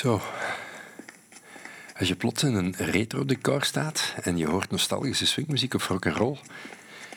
Zo. 0.00 0.20
Als 1.98 2.08
je 2.08 2.16
plots 2.16 2.42
in 2.42 2.54
een 2.54 2.74
retro-decor 2.76 3.64
staat 3.64 4.14
en 4.22 4.36
je 4.36 4.46
hoort 4.46 4.70
nostalgische 4.70 5.26
swingmuziek 5.26 5.74
of 5.74 5.88
rock'n'roll, 5.88 6.38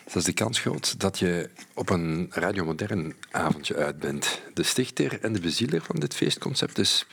dan 0.06 0.16
is 0.16 0.24
de 0.24 0.34
kans 0.34 0.60
groot 0.60 1.00
dat 1.00 1.20
je 1.20 1.50
op 1.74 1.90
een 1.90 2.28
radiomodern 2.32 3.16
avondje 3.32 3.76
uit 3.76 4.00
bent. 4.00 4.42
De 4.54 4.64
stichter 4.64 5.22
en 5.22 5.34
de 5.34 5.40
bezieler 5.40 5.82
van 5.82 5.96
dit 5.96 6.16
feestconcept 6.16 6.78
is 6.78 7.06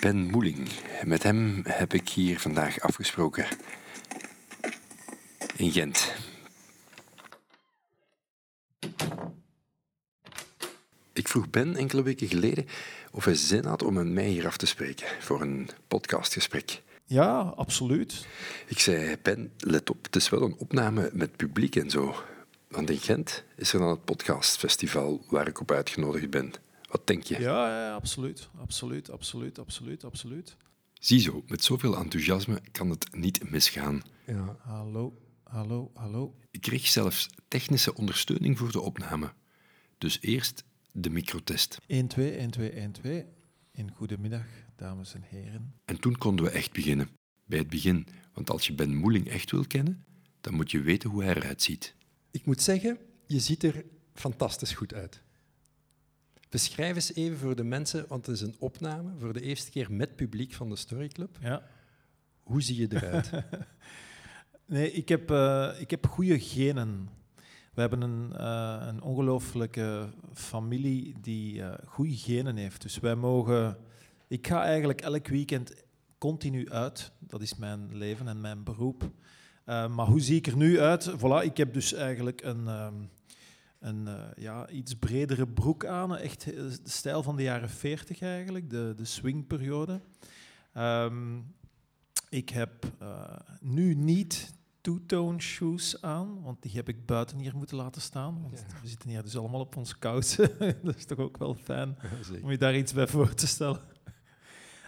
Ben 0.00 0.30
Moeling. 0.30 0.68
Met 1.04 1.22
hem 1.22 1.62
heb 1.68 1.94
ik 1.94 2.08
hier 2.08 2.40
vandaag 2.40 2.80
afgesproken 2.80 3.46
in 5.56 5.72
Gent. 5.72 6.12
Vroeg 11.32 11.50
Ben 11.50 11.76
enkele 11.76 12.02
weken 12.02 12.28
geleden 12.28 12.66
of 13.10 13.24
hij 13.24 13.34
zin 13.34 13.64
had 13.64 13.82
om 13.82 13.94
met 13.94 14.06
mij 14.06 14.28
hier 14.28 14.46
af 14.46 14.56
te 14.56 14.66
spreken 14.66 15.06
voor 15.20 15.40
een 15.40 15.68
podcastgesprek. 15.88 16.82
Ja, 17.06 17.40
absoluut. 17.40 18.26
Ik 18.66 18.78
zei, 18.78 19.16
Ben, 19.22 19.52
let 19.58 19.90
op, 19.90 20.04
het 20.04 20.16
is 20.16 20.28
wel 20.28 20.42
een 20.42 20.56
opname 20.58 21.10
met 21.12 21.36
publiek 21.36 21.76
en 21.76 21.90
zo. 21.90 22.14
Want 22.68 22.90
in 22.90 22.98
Gent 22.98 23.44
is 23.56 23.72
er 23.72 23.78
dan 23.78 23.88
het 23.88 24.04
podcastfestival 24.04 25.24
waar 25.28 25.48
ik 25.48 25.60
op 25.60 25.70
uitgenodigd 25.70 26.30
ben. 26.30 26.52
Wat 26.88 27.06
denk 27.06 27.22
je? 27.22 27.40
Ja, 27.40 27.68
ja 27.68 27.94
absoluut. 27.94 28.48
Absoluut, 28.60 29.10
absoluut, 29.10 29.58
absoluut, 29.58 30.04
absoluut. 30.04 30.56
Ziezo, 31.00 31.42
met 31.46 31.64
zoveel 31.64 31.96
enthousiasme 31.96 32.60
kan 32.72 32.90
het 32.90 33.14
niet 33.14 33.50
misgaan. 33.50 34.02
Ja. 34.26 34.56
Hallo, 34.58 35.18
hallo, 35.42 35.90
hallo. 35.94 36.34
Ik 36.50 36.60
kreeg 36.60 36.86
zelfs 36.86 37.28
technische 37.48 37.94
ondersteuning 37.94 38.58
voor 38.58 38.72
de 38.72 38.80
opname. 38.80 39.32
Dus 39.98 40.18
eerst 40.20 40.64
de 40.92 41.10
microtest. 41.10 41.78
1, 41.86 42.06
2, 42.06 42.30
1, 42.30 42.50
2, 42.50 42.70
1, 42.70 42.92
2. 42.92 43.24
In 43.72 43.90
goedemiddag, 43.90 44.44
dames 44.76 45.14
en 45.14 45.22
heren. 45.22 45.74
En 45.84 46.00
toen 46.00 46.18
konden 46.18 46.44
we 46.44 46.50
echt 46.50 46.72
beginnen. 46.72 47.08
Bij 47.44 47.58
het 47.58 47.68
begin, 47.70 48.06
want 48.32 48.50
als 48.50 48.66
je 48.66 48.74
Ben 48.74 48.96
Moeling 48.96 49.28
echt 49.28 49.50
wil 49.50 49.66
kennen, 49.66 50.04
dan 50.40 50.54
moet 50.54 50.70
je 50.70 50.80
weten 50.80 51.10
hoe 51.10 51.22
hij 51.22 51.34
eruit 51.34 51.62
ziet. 51.62 51.94
Ik 52.30 52.46
moet 52.46 52.62
zeggen, 52.62 52.98
je 53.26 53.40
ziet 53.40 53.62
er 53.62 53.84
fantastisch 54.14 54.72
goed 54.72 54.94
uit. 54.94 55.22
Beschrijf 56.48 56.94
eens 56.94 57.14
even 57.14 57.38
voor 57.38 57.56
de 57.56 57.64
mensen, 57.64 58.04
want 58.08 58.26
het 58.26 58.34
is 58.34 58.42
een 58.42 58.56
opname 58.58 59.12
voor 59.18 59.32
de 59.32 59.40
eerste 59.40 59.70
keer 59.70 59.92
met 59.92 60.16
publiek 60.16 60.52
van 60.52 60.68
de 60.68 60.76
Storyclub. 60.76 61.38
Ja. 61.40 61.68
Hoe 62.40 62.62
zie 62.62 62.76
je 62.76 62.86
eruit? 62.90 63.30
nee, 64.66 64.92
ik 64.92 65.08
heb, 65.08 65.30
uh, 65.30 65.72
ik 65.78 65.90
heb 65.90 66.06
goede 66.06 66.40
genen. 66.40 67.08
We 67.74 67.80
hebben 67.80 68.02
een, 68.02 68.32
uh, 68.36 68.86
een 68.86 69.02
ongelooflijke 69.02 70.08
familie 70.32 71.14
die 71.20 71.54
uh, 71.54 71.72
goede 71.86 72.16
genen 72.16 72.56
heeft. 72.56 72.82
Dus 72.82 72.98
wij 72.98 73.14
mogen. 73.14 73.76
Ik 74.28 74.46
ga 74.46 74.62
eigenlijk 74.62 75.00
elk 75.00 75.28
weekend 75.28 75.84
continu 76.18 76.70
uit. 76.70 77.12
Dat 77.18 77.40
is 77.40 77.56
mijn 77.56 77.96
leven 77.96 78.28
en 78.28 78.40
mijn 78.40 78.62
beroep. 78.62 79.02
Uh, 79.02 79.94
maar 79.94 80.06
hoe 80.06 80.20
zie 80.20 80.36
ik 80.36 80.46
er 80.46 80.56
nu 80.56 80.80
uit? 80.80 81.10
Voilà, 81.10 81.44
ik 81.44 81.56
heb 81.56 81.74
dus 81.74 81.92
eigenlijk 81.92 82.42
een, 82.42 82.68
um, 82.68 83.10
een 83.78 84.08
ja, 84.36 84.68
iets 84.68 84.94
bredere 84.94 85.48
broek 85.48 85.86
aan. 85.86 86.16
Echt 86.16 86.44
de 86.44 86.78
stijl 86.84 87.22
van 87.22 87.36
de 87.36 87.42
jaren 87.42 87.70
40 87.70 88.20
eigenlijk, 88.20 88.70
de, 88.70 88.92
de 88.96 89.04
swingperiode. 89.04 90.00
Um, 90.76 91.54
ik 92.28 92.48
heb 92.48 92.86
nu 93.60 93.94
niet 93.94 94.52
two-tone 94.82 95.40
shoes 95.40 96.02
aan, 96.02 96.42
want 96.42 96.62
die 96.62 96.72
heb 96.72 96.88
ik 96.88 97.06
buiten 97.06 97.38
hier 97.38 97.56
moeten 97.56 97.76
laten 97.76 98.02
staan. 98.02 98.42
Want 98.42 98.64
ja. 98.68 98.80
we 98.82 98.88
zitten 98.88 99.08
hier 99.08 99.22
dus 99.22 99.36
allemaal 99.36 99.60
op 99.60 99.76
onze 99.76 99.98
kousen. 99.98 100.50
dat 100.84 100.96
is 100.96 101.04
toch 101.04 101.18
ook 101.18 101.36
wel 101.36 101.54
fijn 101.54 101.96
ja, 102.02 102.40
om 102.42 102.50
je 102.50 102.58
daar 102.58 102.76
iets 102.76 102.92
bij 102.92 103.06
voor 103.06 103.34
te 103.34 103.46
stellen. 103.46 103.80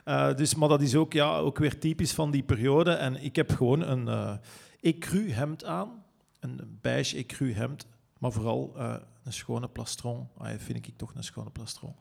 Uh, 0.04 0.34
dus, 0.34 0.54
maar 0.54 0.68
dat 0.68 0.82
is 0.82 0.94
ook, 0.94 1.12
ja, 1.12 1.38
ook 1.38 1.58
weer 1.58 1.78
typisch 1.78 2.12
van 2.12 2.30
die 2.30 2.42
periode. 2.42 2.90
En 2.90 3.24
ik 3.24 3.36
heb 3.36 3.50
gewoon 3.50 3.80
een 3.80 4.06
uh, 4.06 4.36
ecru 4.80 5.30
hemd 5.30 5.64
aan, 5.64 6.04
een 6.40 6.78
beige 6.80 7.16
ecru 7.16 7.52
hemd, 7.52 7.86
maar 8.18 8.32
vooral 8.32 8.72
uh, 8.76 8.96
een 9.24 9.32
schone 9.32 9.68
plastron. 9.68 10.28
Ah, 10.36 10.58
vind 10.58 10.86
ik 10.86 10.96
toch 10.96 11.14
een 11.14 11.24
schone 11.24 11.50
plastron. 11.50 11.94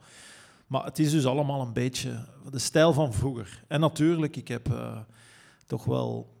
Maar 0.66 0.84
het 0.84 0.98
is 0.98 1.10
dus 1.10 1.26
allemaal 1.26 1.60
een 1.60 1.72
beetje 1.72 2.26
de 2.50 2.58
stijl 2.58 2.92
van 2.92 3.12
vroeger. 3.12 3.64
En 3.68 3.80
natuurlijk, 3.80 4.36
ik 4.36 4.48
heb 4.48 4.68
toch 5.66 5.84
wel 5.84 6.34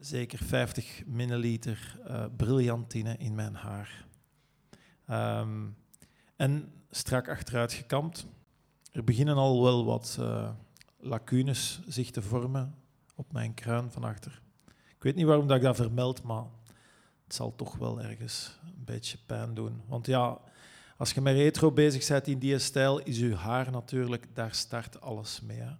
zeker 0.00 0.38
50 0.38 1.02
milliliter 1.06 1.98
uh, 2.08 2.24
brilliantine 2.36 3.16
in 3.16 3.34
mijn 3.34 3.54
haar. 3.54 4.06
Um, 5.10 5.76
en 6.36 6.72
strak 6.90 7.28
achteruit 7.28 7.72
gekamd. 7.72 8.26
Er 8.92 9.04
beginnen 9.04 9.36
al 9.36 9.62
wel 9.62 9.84
wat 9.84 10.16
uh, 10.20 10.50
lacunes 10.98 11.80
zich 11.86 12.10
te 12.10 12.22
vormen 12.22 12.74
op 13.14 13.32
mijn 13.32 13.54
kruin 13.54 13.90
van 13.90 14.04
achter. 14.04 14.42
Ik 14.68 15.02
weet 15.02 15.14
niet 15.14 15.26
waarom 15.26 15.46
dat 15.46 15.56
ik 15.56 15.62
dat 15.62 15.76
vermeld, 15.76 16.22
maar 16.22 16.44
het 17.24 17.34
zal 17.34 17.54
toch 17.56 17.76
wel 17.76 18.00
ergens 18.00 18.58
een 18.62 18.84
beetje 18.84 19.18
pijn 19.26 19.54
doen. 19.54 19.82
Want 19.86 20.06
ja, 20.06 20.38
als 20.96 21.12
je 21.12 21.20
met 21.20 21.34
retro 21.34 21.72
bezig 21.72 22.08
bent 22.08 22.26
in 22.26 22.38
die 22.38 22.58
stijl, 22.58 22.98
is 22.98 23.18
je 23.18 23.34
haar 23.34 23.70
natuurlijk, 23.70 24.26
daar 24.34 24.54
start 24.54 25.00
alles 25.00 25.40
mee. 25.40 25.58
Hè. 25.58 25.72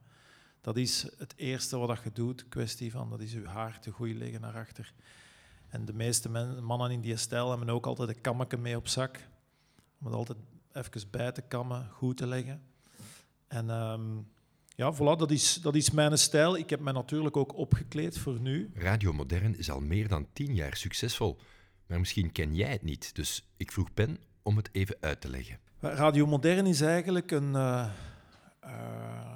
Dat 0.60 0.76
is 0.76 1.06
het 1.18 1.32
eerste 1.36 1.78
wat 1.78 2.00
je 2.04 2.12
doet, 2.12 2.48
kwestie 2.48 2.90
van, 2.90 3.10
dat 3.10 3.20
is 3.20 3.32
je 3.32 3.46
haar 3.46 3.80
te 3.80 3.90
goed 3.90 4.14
leggen 4.14 4.40
naar 4.40 4.56
achter. 4.56 4.92
En 5.68 5.84
de 5.84 5.92
meeste 5.92 6.28
mannen 6.60 6.90
in 6.90 7.00
die 7.00 7.16
stijl 7.16 7.50
hebben 7.50 7.70
ook 7.70 7.86
altijd 7.86 8.08
een 8.08 8.20
kammetje 8.20 8.56
mee 8.56 8.76
op 8.76 8.88
zak. 8.88 9.28
Om 10.00 10.06
het 10.06 10.14
altijd 10.14 10.38
even 10.72 11.10
bij 11.10 11.32
te 11.32 11.42
kammen, 11.42 11.88
goed 11.92 12.16
te 12.16 12.26
leggen. 12.26 12.62
En 13.48 13.70
um, 13.70 14.28
ja, 14.76 14.94
voilà, 14.94 15.18
dat 15.18 15.30
is, 15.30 15.54
dat 15.54 15.74
is 15.74 15.90
mijn 15.90 16.18
stijl. 16.18 16.56
Ik 16.56 16.70
heb 16.70 16.80
mij 16.80 16.92
natuurlijk 16.92 17.36
ook 17.36 17.54
opgekleed 17.54 18.18
voor 18.18 18.40
nu. 18.40 18.70
Radio 18.74 19.12
Modern 19.12 19.58
is 19.58 19.70
al 19.70 19.80
meer 19.80 20.08
dan 20.08 20.26
tien 20.32 20.54
jaar 20.54 20.76
succesvol. 20.76 21.38
Maar 21.86 21.98
misschien 21.98 22.32
ken 22.32 22.54
jij 22.54 22.70
het 22.72 22.82
niet, 22.82 23.14
dus 23.14 23.50
ik 23.56 23.72
vroeg 23.72 23.94
Ben 23.94 24.18
om 24.42 24.56
het 24.56 24.68
even 24.72 24.96
uit 25.00 25.20
te 25.20 25.28
leggen. 25.28 25.58
Radio 25.80 26.26
Modern 26.26 26.66
is 26.66 26.80
eigenlijk 26.80 27.30
een... 27.30 27.52
Uh, 27.52 27.90
uh, 28.64 29.29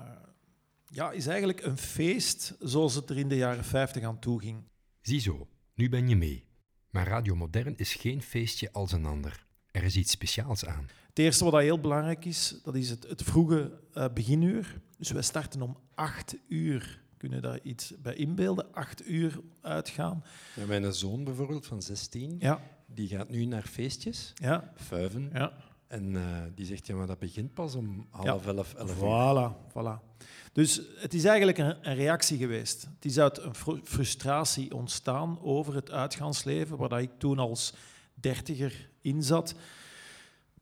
ja, 0.95 1.11
is 1.11 1.27
eigenlijk 1.27 1.63
een 1.63 1.79
feest 1.79 2.57
zoals 2.61 2.95
het 2.95 3.11
er 3.11 3.19
in 3.19 3.29
de 3.29 3.37
jaren 3.37 3.65
50 3.65 4.03
aan 4.03 4.19
toe 4.19 4.41
ging. 4.41 4.63
Ziezo, 5.01 5.49
nu 5.75 5.89
ben 5.89 6.09
je 6.09 6.17
mee. 6.17 6.47
Maar 6.91 7.07
Radio 7.07 7.35
Modern 7.35 7.77
is 7.77 7.95
geen 7.95 8.23
feestje 8.23 8.73
als 8.73 8.93
een 8.93 9.05
ander. 9.05 9.47
Er 9.71 9.83
is 9.83 9.97
iets 9.97 10.11
speciaals 10.11 10.67
aan. 10.67 10.89
Het 11.09 11.19
eerste 11.19 11.45
wat 11.45 11.61
heel 11.61 11.81
belangrijk 11.81 12.25
is, 12.25 12.61
dat 12.63 12.75
is 12.75 12.91
het, 12.91 13.09
het 13.09 13.23
vroege 13.23 13.81
uh, 13.95 14.07
beginuur. 14.15 14.81
Dus 14.99 15.11
wij 15.11 15.23
starten 15.23 15.63
om 15.63 15.79
8 15.95 16.37
uur. 16.49 17.03
Kunnen 17.17 17.43
daar 17.43 17.61
iets 17.63 17.95
bij 18.03 18.15
inbeelden? 18.15 18.73
8 18.73 19.09
uur 19.09 19.41
uitgaan. 19.61 20.25
Ja, 20.57 20.67
mijn 20.67 20.93
zoon 20.93 21.25
bijvoorbeeld 21.25 21.67
van 21.67 21.83
16, 21.83 22.37
ja. 22.39 22.61
die 22.87 23.09
gaat 23.09 23.29
nu 23.29 23.45
naar 23.45 23.63
feestjes, 23.63 24.33
ja. 24.35 24.73
vuiven. 24.77 25.31
Ja. 25.33 25.53
En 25.95 26.15
uh, 26.15 26.23
die 26.55 26.67
zegt, 26.67 26.87
ja, 26.87 26.95
maar 26.95 27.07
dat 27.07 27.19
begint 27.19 27.55
pas 27.55 27.75
om 27.75 28.07
half 28.11 28.45
ja. 28.45 28.53
elf, 28.53 28.75
elf 28.75 28.95
voilà, 28.95 29.71
Voilà. 29.71 30.15
Dus 30.53 30.81
het 30.97 31.15
is 31.15 31.25
eigenlijk 31.25 31.59
een, 31.59 31.89
een, 31.89 31.95
reactie 31.95 32.39
geweest. 32.39 32.83
Het 32.95 33.05
is 33.05 33.19
uit 33.19 33.39
een 33.39 33.55
fr 33.55 33.71
frustratie 33.83 34.75
ontstaan 34.75 35.39
over 35.43 35.75
het 35.75 35.91
uitgaansleven, 35.91 36.77
waar 36.77 37.03
ik 37.03 37.11
toen 37.19 37.39
als 37.39 37.75
dertiger 38.15 38.91
in 39.01 39.23
zat. 39.23 39.55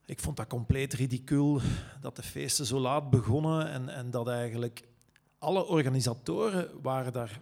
Ik 0.04 0.20
vond 0.20 0.37
dat 0.37 0.47
compleet 0.47 0.93
ridicuul 0.93 1.60
dat 2.00 2.16
de 2.16 2.22
feesten 2.22 2.66
zo 2.66 2.78
laat 2.78 3.10
begonnen 3.10 3.70
en, 3.70 3.88
en 3.88 4.10
dat 4.10 4.28
eigenlijk 4.28 4.82
alle 5.38 5.66
organisatoren 5.66 6.69
waren 6.82 7.12
daar 7.12 7.41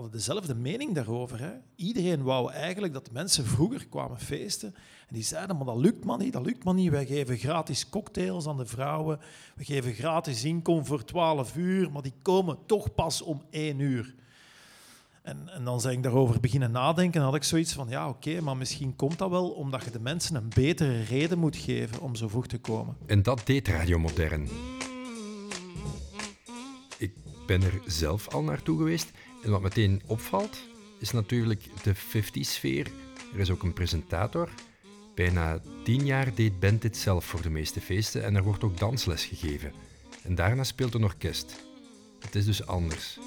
hadden 0.00 0.18
dezelfde 0.18 0.54
mening 0.54 0.94
daarover. 0.94 1.40
Hè. 1.40 1.50
Iedereen 1.76 2.22
wou 2.22 2.52
eigenlijk 2.52 2.92
dat 2.92 3.10
mensen 3.12 3.46
vroeger 3.46 3.86
kwamen 3.86 4.20
feesten. 4.20 4.74
En 5.08 5.14
die 5.14 5.22
zeiden, 5.22 5.56
maar 5.56 5.66
dat 5.66 5.76
lukt 5.76 6.04
maar 6.04 6.18
niet, 6.18 6.32
dat 6.32 6.46
lukt 6.46 6.64
maar 6.64 6.74
niet. 6.74 6.90
Wij 6.90 7.06
geven 7.06 7.36
gratis 7.36 7.88
cocktails 7.88 8.46
aan 8.46 8.56
de 8.56 8.66
vrouwen. 8.66 9.18
We 9.56 9.64
geven 9.64 9.94
gratis 9.94 10.44
inkom 10.44 10.86
voor 10.86 11.04
12 11.04 11.56
uur, 11.56 11.92
maar 11.92 12.02
die 12.02 12.14
komen 12.22 12.58
toch 12.66 12.94
pas 12.94 13.22
om 13.22 13.42
1 13.50 13.78
uur. 13.78 14.14
En, 15.22 15.48
en 15.48 15.64
dan 15.64 15.80
zijn 15.80 15.96
ik 15.96 16.02
daarover 16.02 16.40
beginnen 16.40 16.70
nadenken. 16.70 17.20
En 17.20 17.26
had 17.26 17.34
ik 17.34 17.44
zoiets 17.44 17.72
van, 17.72 17.88
ja 17.88 18.08
oké, 18.08 18.40
maar 18.40 18.56
misschien 18.56 18.96
komt 18.96 19.18
dat 19.18 19.30
wel 19.30 19.50
omdat 19.50 19.84
je 19.84 19.90
de 19.90 20.00
mensen 20.00 20.34
een 20.34 20.50
betere 20.54 21.02
reden 21.02 21.38
moet 21.38 21.56
geven 21.56 22.00
om 22.00 22.14
zo 22.14 22.28
vroeg 22.28 22.46
te 22.46 22.58
komen. 22.58 22.96
En 23.06 23.22
dat 23.22 23.40
deed 23.44 23.68
Radio 23.68 23.98
Modern. 23.98 24.48
Ik 26.98 27.12
ben 27.46 27.62
er 27.62 27.80
zelf 27.86 28.28
al 28.28 28.42
naartoe 28.42 28.78
geweest 28.78 29.10
en 29.42 29.50
wat 29.50 29.60
meteen 29.60 30.02
opvalt, 30.06 30.58
is 30.98 31.10
natuurlijk 31.10 31.62
de 31.82 31.96
50-sfeer. 31.96 32.92
Er 33.32 33.38
is 33.38 33.50
ook 33.50 33.62
een 33.62 33.72
presentator. 33.72 34.48
Bijna 35.14 35.60
tien 35.84 36.06
jaar 36.06 36.34
deed 36.34 36.60
Ben 36.60 36.78
dit 36.78 36.96
zelf 36.96 37.24
voor 37.24 37.42
de 37.42 37.50
meeste 37.50 37.80
feesten 37.80 38.24
en 38.24 38.36
er 38.36 38.42
wordt 38.42 38.64
ook 38.64 38.78
dansles 38.78 39.24
gegeven. 39.24 39.72
En 40.22 40.34
daarna 40.34 40.64
speelt 40.64 40.94
een 40.94 41.04
orkest. 41.04 41.64
Het 42.20 42.34
is 42.34 42.44
dus 42.44 42.66
anders. 42.66 43.18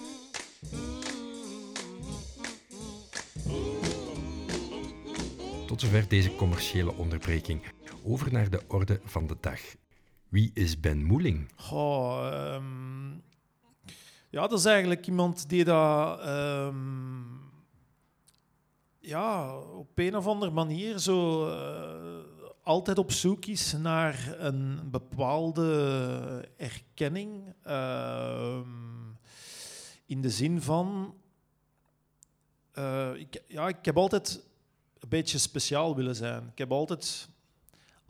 Tot 5.67 5.81
zover 5.81 6.07
deze 6.07 6.35
commerciële 6.35 6.93
onderbreking. 6.93 7.61
Over 8.03 8.31
naar 8.31 8.49
de 8.49 8.61
orde 8.67 8.99
van 9.03 9.27
de 9.27 9.37
dag. 9.39 9.59
Wie 10.29 10.51
is 10.53 10.79
Ben 10.79 11.03
Moeling? 11.03 11.51
Goh, 11.55 12.53
um 12.55 13.21
Ja, 14.33 14.47
dat 14.47 14.59
is 14.59 14.65
eigenlijk 14.65 15.07
iemand 15.07 15.49
die 15.49 15.63
dat... 15.63 16.19
ehm, 16.19 17.21
ja, 18.99 19.57
op 19.59 19.89
een 19.95 20.15
of 20.15 20.27
andere 20.27 20.51
manier 20.51 20.97
zo 20.97 21.47
eh, 21.49 22.19
altijd 22.63 22.97
op 22.97 23.11
zoek 23.11 23.45
is 23.45 23.73
naar 23.73 24.35
een 24.37 24.89
bepaalde 24.91 26.49
erkenning. 26.57 27.53
ehm, 27.63 28.69
in 30.05 30.21
de 30.21 30.29
zin 30.29 30.61
van... 30.61 31.15
eh, 32.71 33.15
ik, 33.15 33.43
ja, 33.47 33.67
ik 33.67 33.85
heb 33.85 33.97
altijd 33.97 34.43
een 34.99 35.09
beetje 35.09 35.37
speciaal 35.37 35.95
willen 35.95 36.15
zijn. 36.15 36.47
Ik 36.51 36.57
heb 36.57 36.71
altijd 36.71 37.29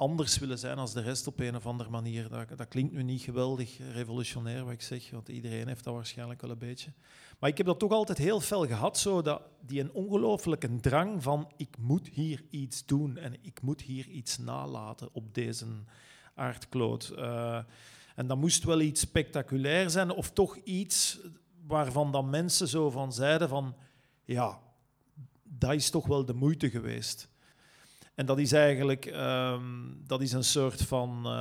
anders 0.04 0.38
willen 0.38 0.60
zijn 0.60 0.78
als 0.78 0.94
de 0.94 1.02
rest 1.02 1.28
op 1.28 1.40
een 1.40 1.56
of 1.56 1.66
andere 1.66 1.90
manier. 1.90 2.30
Dat, 2.30 2.58
dat 2.58 2.68
klinkt 2.68 2.94
nu 2.94 3.04
niet 3.04 3.22
geweldig 3.22 3.78
revolutionair 3.78 4.64
wat 4.64 4.74
ik 4.74 4.82
zeg, 4.82 5.10
want 5.12 5.30
iedereen 5.30 5.68
heeft 5.68 5.84
dat 5.84 5.94
waarschijnlijk 5.94 6.42
wel 6.42 6.50
een 6.50 6.58
beetje. 6.58 6.92
Maar 7.40 7.50
ik 7.50 7.58
heb 7.58 7.66
dat 7.66 7.80
toch 7.80 7.92
altijd 7.92 8.18
heel 8.18 8.40
fel 8.40 8.66
gehad, 8.66 8.98
zo 8.98 9.22
dat 9.22 9.42
die 9.62 9.80
een 9.80 9.92
ongelooflijke 9.92 10.76
drang 10.76 11.24
van 11.24 11.52
ik 11.58 11.78
moet 11.80 12.08
hier 12.08 12.44
iets 12.50 12.86
doen 12.86 13.18
en 13.18 13.34
ik 13.42 13.62
moet 13.62 13.82
hier 13.82 14.08
iets 14.08 14.38
nalaten 14.38 15.10
op 15.12 15.34
deze 15.34 15.66
aardkloot. 16.36 17.10
Eh, 17.10 17.60
en 18.16 18.28
dat 18.28 18.38
moest 18.38 18.64
wel 18.64 18.82
iets 18.82 19.02
spectaculair 19.02 19.90
zijn 19.90 20.12
of 20.12 20.32
toch 20.32 20.58
iets 20.58 21.20
waarvan 21.68 22.12
dan 22.12 22.30
mensen 22.30 22.68
zo 22.68 22.90
van 22.90 23.14
zeiden 23.14 23.50
van 23.50 23.76
ja, 24.26 24.60
dat 25.44 25.74
is 25.74 25.90
toch 25.90 26.08
wel 26.08 26.26
de 26.26 26.34
moeite 26.34 26.70
geweest. 26.70 27.32
En 28.16 28.26
dat 28.26 28.40
is 28.40 28.52
eigenlijk 28.52 29.06
ehm, 29.06 29.62
dat 30.08 30.22
is 30.22 30.32
een 30.32 30.44
soort 30.44 30.82
van... 30.82 31.22
eh, 31.26 31.32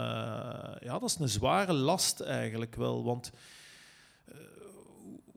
ja, 0.80 0.98
dat 0.98 1.02
is 1.02 1.16
een 1.18 1.28
zware 1.28 1.72
last 1.72 2.20
eigenlijk 2.20 2.74
wel. 2.74 3.04
Want 3.04 3.32
eh, 4.24 4.34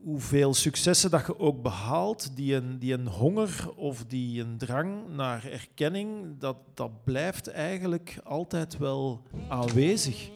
hoeveel 0.02 0.54
successen 0.54 1.10
dat 1.10 1.26
je 1.26 1.38
ook 1.38 1.62
behaalt, 1.62 2.36
die 2.36 2.54
een, 2.54 2.78
die 2.78 2.92
een 2.92 3.06
honger 3.06 3.70
of 3.74 4.04
die 4.04 4.40
een 4.40 4.58
drang 4.58 5.08
naar 5.08 5.44
erkenning, 5.44 6.38
dat, 6.38 6.56
dat 6.74 7.04
blijft 7.04 7.48
eigenlijk 7.48 8.18
altijd 8.24 8.78
wel 8.78 9.22
aanwezig. 9.48 10.30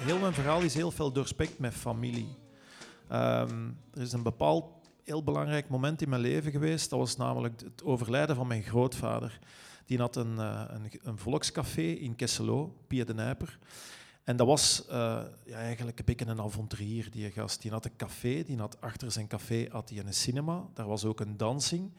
Heel 0.00 0.18
mijn 0.18 0.32
verhaal 0.32 0.60
is 0.60 0.74
heel 0.74 0.90
veel 0.90 1.12
doorspekt 1.12 1.58
met 1.58 1.74
familie. 1.74 2.36
Ehm, 3.08 3.68
er 3.94 4.00
is 4.00 4.12
een 4.12 4.22
bepaald 4.22 4.64
heel 5.04 5.22
belangrijk 5.22 5.68
moment 5.68 6.02
in 6.02 6.08
mijn 6.08 6.22
leven 6.22 6.50
geweest. 6.50 6.90
Dat 6.90 6.98
was 6.98 7.16
namelijk 7.16 7.60
het 7.60 7.84
overlijden 7.84 8.36
van 8.36 8.46
mijn 8.46 8.62
grootvader. 8.62 9.38
Die 9.86 9.98
had 9.98 10.16
een, 10.16 10.38
eh, 10.38 10.64
een, 10.68 10.90
een 11.02 11.18
volkscafé 11.18 11.82
in 11.82 12.16
Kesselo, 12.16 12.76
Pia 12.86 13.04
de 13.04 13.14
Nijper. 13.14 13.58
En 14.24 14.36
dat 14.36 14.46
was 14.46 14.86
eh, 14.86 15.22
ja, 15.44 15.56
eigenlijk 15.56 15.98
een 15.98 16.04
beetje 16.04 16.26
een 16.26 16.40
avonturier, 16.40 17.10
die 17.10 17.30
gast. 17.30 17.62
Die 17.62 17.70
had 17.70 17.84
een 17.84 17.96
café, 17.96 18.42
die 18.42 18.58
had 18.58 18.80
achter 18.80 19.12
zijn 19.12 19.26
café 19.26 19.66
had 19.70 19.90
hij 19.90 19.98
een 19.98 20.14
cinema. 20.14 20.64
Daar 20.74 20.86
was 20.86 21.04
ook 21.04 21.20
een 21.20 21.36
dansing. 21.36 21.90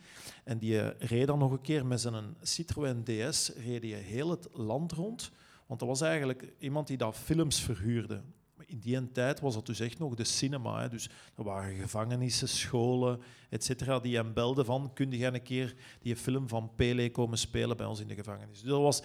En 0.43 0.57
die 0.57 0.81
eh, 0.81 1.07
reed 1.09 1.27
dan 1.27 1.39
nog 1.39 1.51
een 1.51 1.61
keer 1.61 1.85
met 1.85 2.01
zijn 2.01 2.35
Citroën 2.41 3.03
DS, 3.03 3.51
reed 3.55 3.81
hij 3.81 3.91
heel 3.91 4.29
het 4.29 4.47
land 4.51 4.91
rond. 4.91 5.31
Want 5.71 5.83
dat 5.83 5.89
was 5.91 6.01
eigenlijk 6.01 6.53
iemand 6.59 6.87
die 6.87 6.97
dat 6.97 7.15
films 7.15 7.59
verhuurde. 7.59 8.21
In 8.65 8.79
die 8.79 9.11
tijd 9.11 9.39
was 9.39 9.53
dat 9.53 9.65
dus 9.65 9.79
echt 9.79 9.99
nog 9.99 10.15
de 10.15 10.23
cinema. 10.23 10.81
Hè. 10.81 10.89
Dus 10.89 11.09
er 11.37 11.43
waren 11.43 11.75
gevangenissen, 11.75 12.47
scholen, 12.47 13.19
et 13.49 13.63
cetera, 13.63 13.99
die 13.99 14.15
hem 14.15 14.33
belden 14.33 14.65
van, 14.65 14.91
kun 14.93 15.09
jij 15.09 15.33
een 15.33 15.43
keer 15.43 15.75
die 16.01 16.15
film 16.15 16.47
van 16.47 16.71
Pele 16.75 17.11
komen 17.11 17.37
spelen 17.37 17.77
bij 17.77 17.85
ons 17.85 17.99
in 17.99 18.07
de 18.07 18.15
gevangenis. 18.15 18.61
Dus 18.61 18.69
dat 18.69 18.81
was 18.81 19.01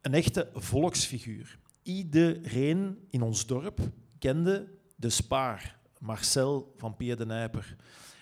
een 0.00 0.14
echte 0.14 0.48
volksfiguur. 0.54 1.58
Iedereen 1.82 2.98
in 3.10 3.22
ons 3.22 3.46
dorp 3.46 3.80
kende 4.18 4.68
de 4.96 5.10
spaar, 5.10 5.78
Marcel 5.98 6.74
van 6.76 6.96
Pier 6.96 7.16
de 7.16 7.26
Nijper. 7.26 7.76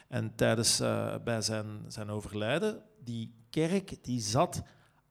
En 0.09 0.35
tijdens 0.35 0.81
eh, 0.81 1.15
bij 1.25 1.41
zijn, 1.41 1.85
zijn 1.89 2.11
overlijden, 2.11 2.83
die 3.05 3.35
kerk 3.51 4.05
die 4.05 4.21
zat 4.21 4.63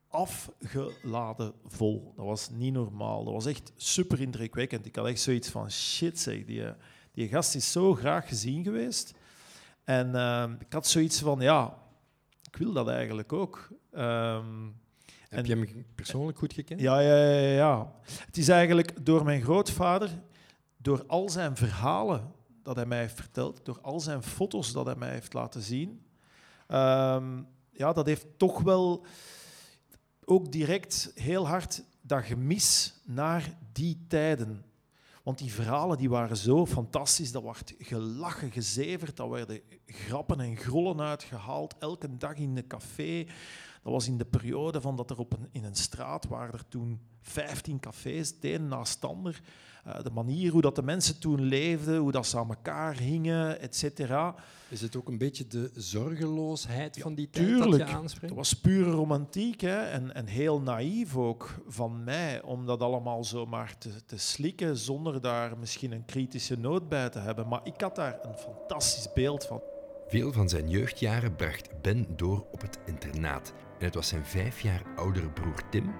afgeladen 0.08 1.52
vol. 1.66 2.12
Dat 2.16 2.24
was 2.24 2.50
niet 2.50 2.72
normaal. 2.72 3.24
Dat 3.24 3.32
was 3.32 3.46
echt 3.46 3.72
super 3.76 4.20
indrukwekkend. 4.20 4.86
Ik 4.86 4.96
had 4.96 5.06
echt 5.06 5.20
zoiets 5.20 5.48
van 5.48 5.70
shit 5.70 6.18
zeg, 6.20 6.44
die, 6.44 6.62
die 7.12 7.28
gast 7.28 7.54
is 7.54 7.72
zo 7.72 7.94
graag 7.94 8.28
gezien 8.28 8.64
geweest. 8.64 9.14
En 9.84 10.14
eh, 10.14 10.50
ik 10.58 10.72
had 10.72 10.86
zoiets 10.86 11.20
van 11.20 11.40
ja, 11.40 11.78
ik 12.50 12.56
wil 12.56 12.72
dat 12.72 12.88
eigenlijk 12.88 13.32
ook. 13.32 13.68
Ehm, 13.92 14.44
Heb 15.28 15.38
En- 15.38 15.46
je 15.46 15.54
hem 15.56 15.84
persoonlijk 15.94 16.38
goed 16.38 16.52
gekend? 16.52 16.80
ja, 16.80 17.00
ja, 17.00 17.16
ja, 17.16 17.38
ja, 17.38 17.54
ja. 17.56 17.92
Het 18.26 18.36
is 18.36 18.48
eigenlijk 18.48 19.04
door 19.06 19.24
mijn 19.24 19.42
grootvader, 19.42 20.10
door 20.76 21.04
al 21.06 21.28
zijn 21.28 21.56
verhalen 21.56 22.32
dat 22.62 22.76
hij 22.76 22.86
mij 22.86 22.98
heeft 22.98 23.14
verteld, 23.20 23.64
door 23.64 23.78
al 23.82 24.00
zijn 24.00 24.22
foto's 24.22 24.72
dat 24.72 24.86
hij 24.86 24.94
mij 24.96 25.10
heeft 25.10 25.32
laten 25.32 25.62
zien, 25.62 26.02
ehm, 26.66 27.42
ja, 27.72 27.92
dat 27.92 28.06
heeft 28.06 28.26
toch 28.36 28.60
wel 28.60 29.04
ook 30.28 30.52
direct 30.52 31.12
heel 31.14 31.46
hard 31.46 31.82
dat 32.00 32.24
gemis 32.24 32.94
naar 33.04 33.58
die 33.72 34.04
tijden. 34.08 34.64
Want 35.22 35.38
die 35.38 35.52
verhalen 35.52 35.98
die 35.98 36.08
waren 36.08 36.36
zo 36.36 36.66
fantastisch. 36.66 37.32
Dat 37.32 37.42
werd 37.42 37.74
gelachen, 37.78 38.50
gezeverd. 38.50 39.16
Dat 39.16 39.28
werden 39.28 39.60
grappen 39.86 40.40
en 40.40 40.56
grollen 40.56 41.00
uitgehaald. 41.00 41.74
Elke 41.78 42.16
dag 42.16 42.34
in 42.34 42.56
een 42.56 42.66
café. 42.66 43.26
Dat 43.82 43.92
was 43.92 44.08
in 44.08 44.18
de 44.18 44.24
periode 44.24 44.80
van 44.80 44.96
dat 44.96 45.10
er 45.10 45.18
op 45.18 45.32
een, 45.32 45.48
in 45.52 45.64
een 45.64 45.74
straat 45.74 46.26
waren 46.26 46.54
er 46.54 46.68
toen 46.68 47.00
15 47.20 47.80
cafés, 47.80 48.40
de 48.40 48.52
een 48.52 48.68
naast 48.68 49.00
de 49.00 49.06
ander. 49.06 49.40
Eh, 49.84 50.02
de 50.02 50.10
manier 50.10 50.52
hoe 50.52 50.60
dat 50.60 50.76
de 50.76 50.82
mensen 50.82 51.18
toen 51.18 51.40
leefden, 51.40 51.98
hoe 51.98 52.12
dat 52.12 52.26
ze 52.26 52.38
aan 52.38 52.48
elkaar 52.48 52.96
hingen, 52.96 53.60
et 53.60 53.76
cetera. 53.76 54.34
Is 54.68 54.80
het 54.80 54.96
ook 54.96 55.08
een 55.08 55.18
beetje 55.18 55.46
de 55.46 55.70
zorgeloosheid 55.74 56.98
van 57.00 57.14
die 57.14 57.30
tijd 57.30 57.46
tuurlijk. 57.46 57.78
dat 57.78 57.88
je 57.88 57.94
aanspreekt? 57.94 58.28
Dat 58.28 58.36
was 58.36 58.54
pure 58.54 58.90
romantiek 58.90 59.60
hè? 59.60 59.82
En, 59.82 60.14
en 60.14 60.26
heel 60.26 60.60
naïef 60.60 61.16
ook 61.16 61.62
van 61.66 62.04
mij 62.04 62.42
om 62.42 62.66
dat 62.66 62.80
allemaal 62.80 63.24
zomaar 63.24 63.78
te, 63.78 64.04
te 64.06 64.18
slikken 64.18 64.76
zonder 64.76 65.20
daar 65.20 65.58
misschien 65.58 65.92
een 65.92 66.04
kritische 66.04 66.58
noot 66.58 66.88
bij 66.88 67.08
te 67.08 67.18
hebben. 67.18 67.48
Maar 67.48 67.60
ik 67.64 67.80
had 67.80 67.96
daar 67.96 68.18
een 68.22 68.36
fantastisch 68.36 69.12
beeld 69.12 69.46
van. 69.46 69.60
Veel 70.08 70.32
van 70.32 70.48
zijn 70.48 70.68
jeugdjaren 70.68 71.36
bracht 71.36 71.80
Ben 71.82 72.06
door 72.16 72.46
op 72.52 72.60
het 72.60 72.78
internaat. 72.86 73.52
En 73.78 73.84
het 73.84 73.94
was 73.94 74.08
zijn 74.08 74.24
vijf 74.24 74.60
jaar 74.60 74.82
oudere 74.96 75.28
broer 75.28 75.60
Tim 75.70 75.94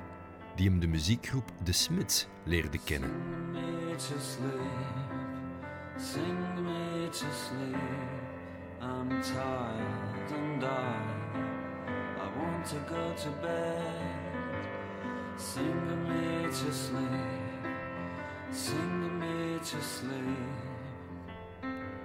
die 0.54 0.68
hem 0.68 0.80
de 0.80 0.86
muziekgroep 0.86 1.52
The 1.62 1.72
Smiths 1.72 2.26
leerde 2.44 2.78
kennen. 2.84 3.10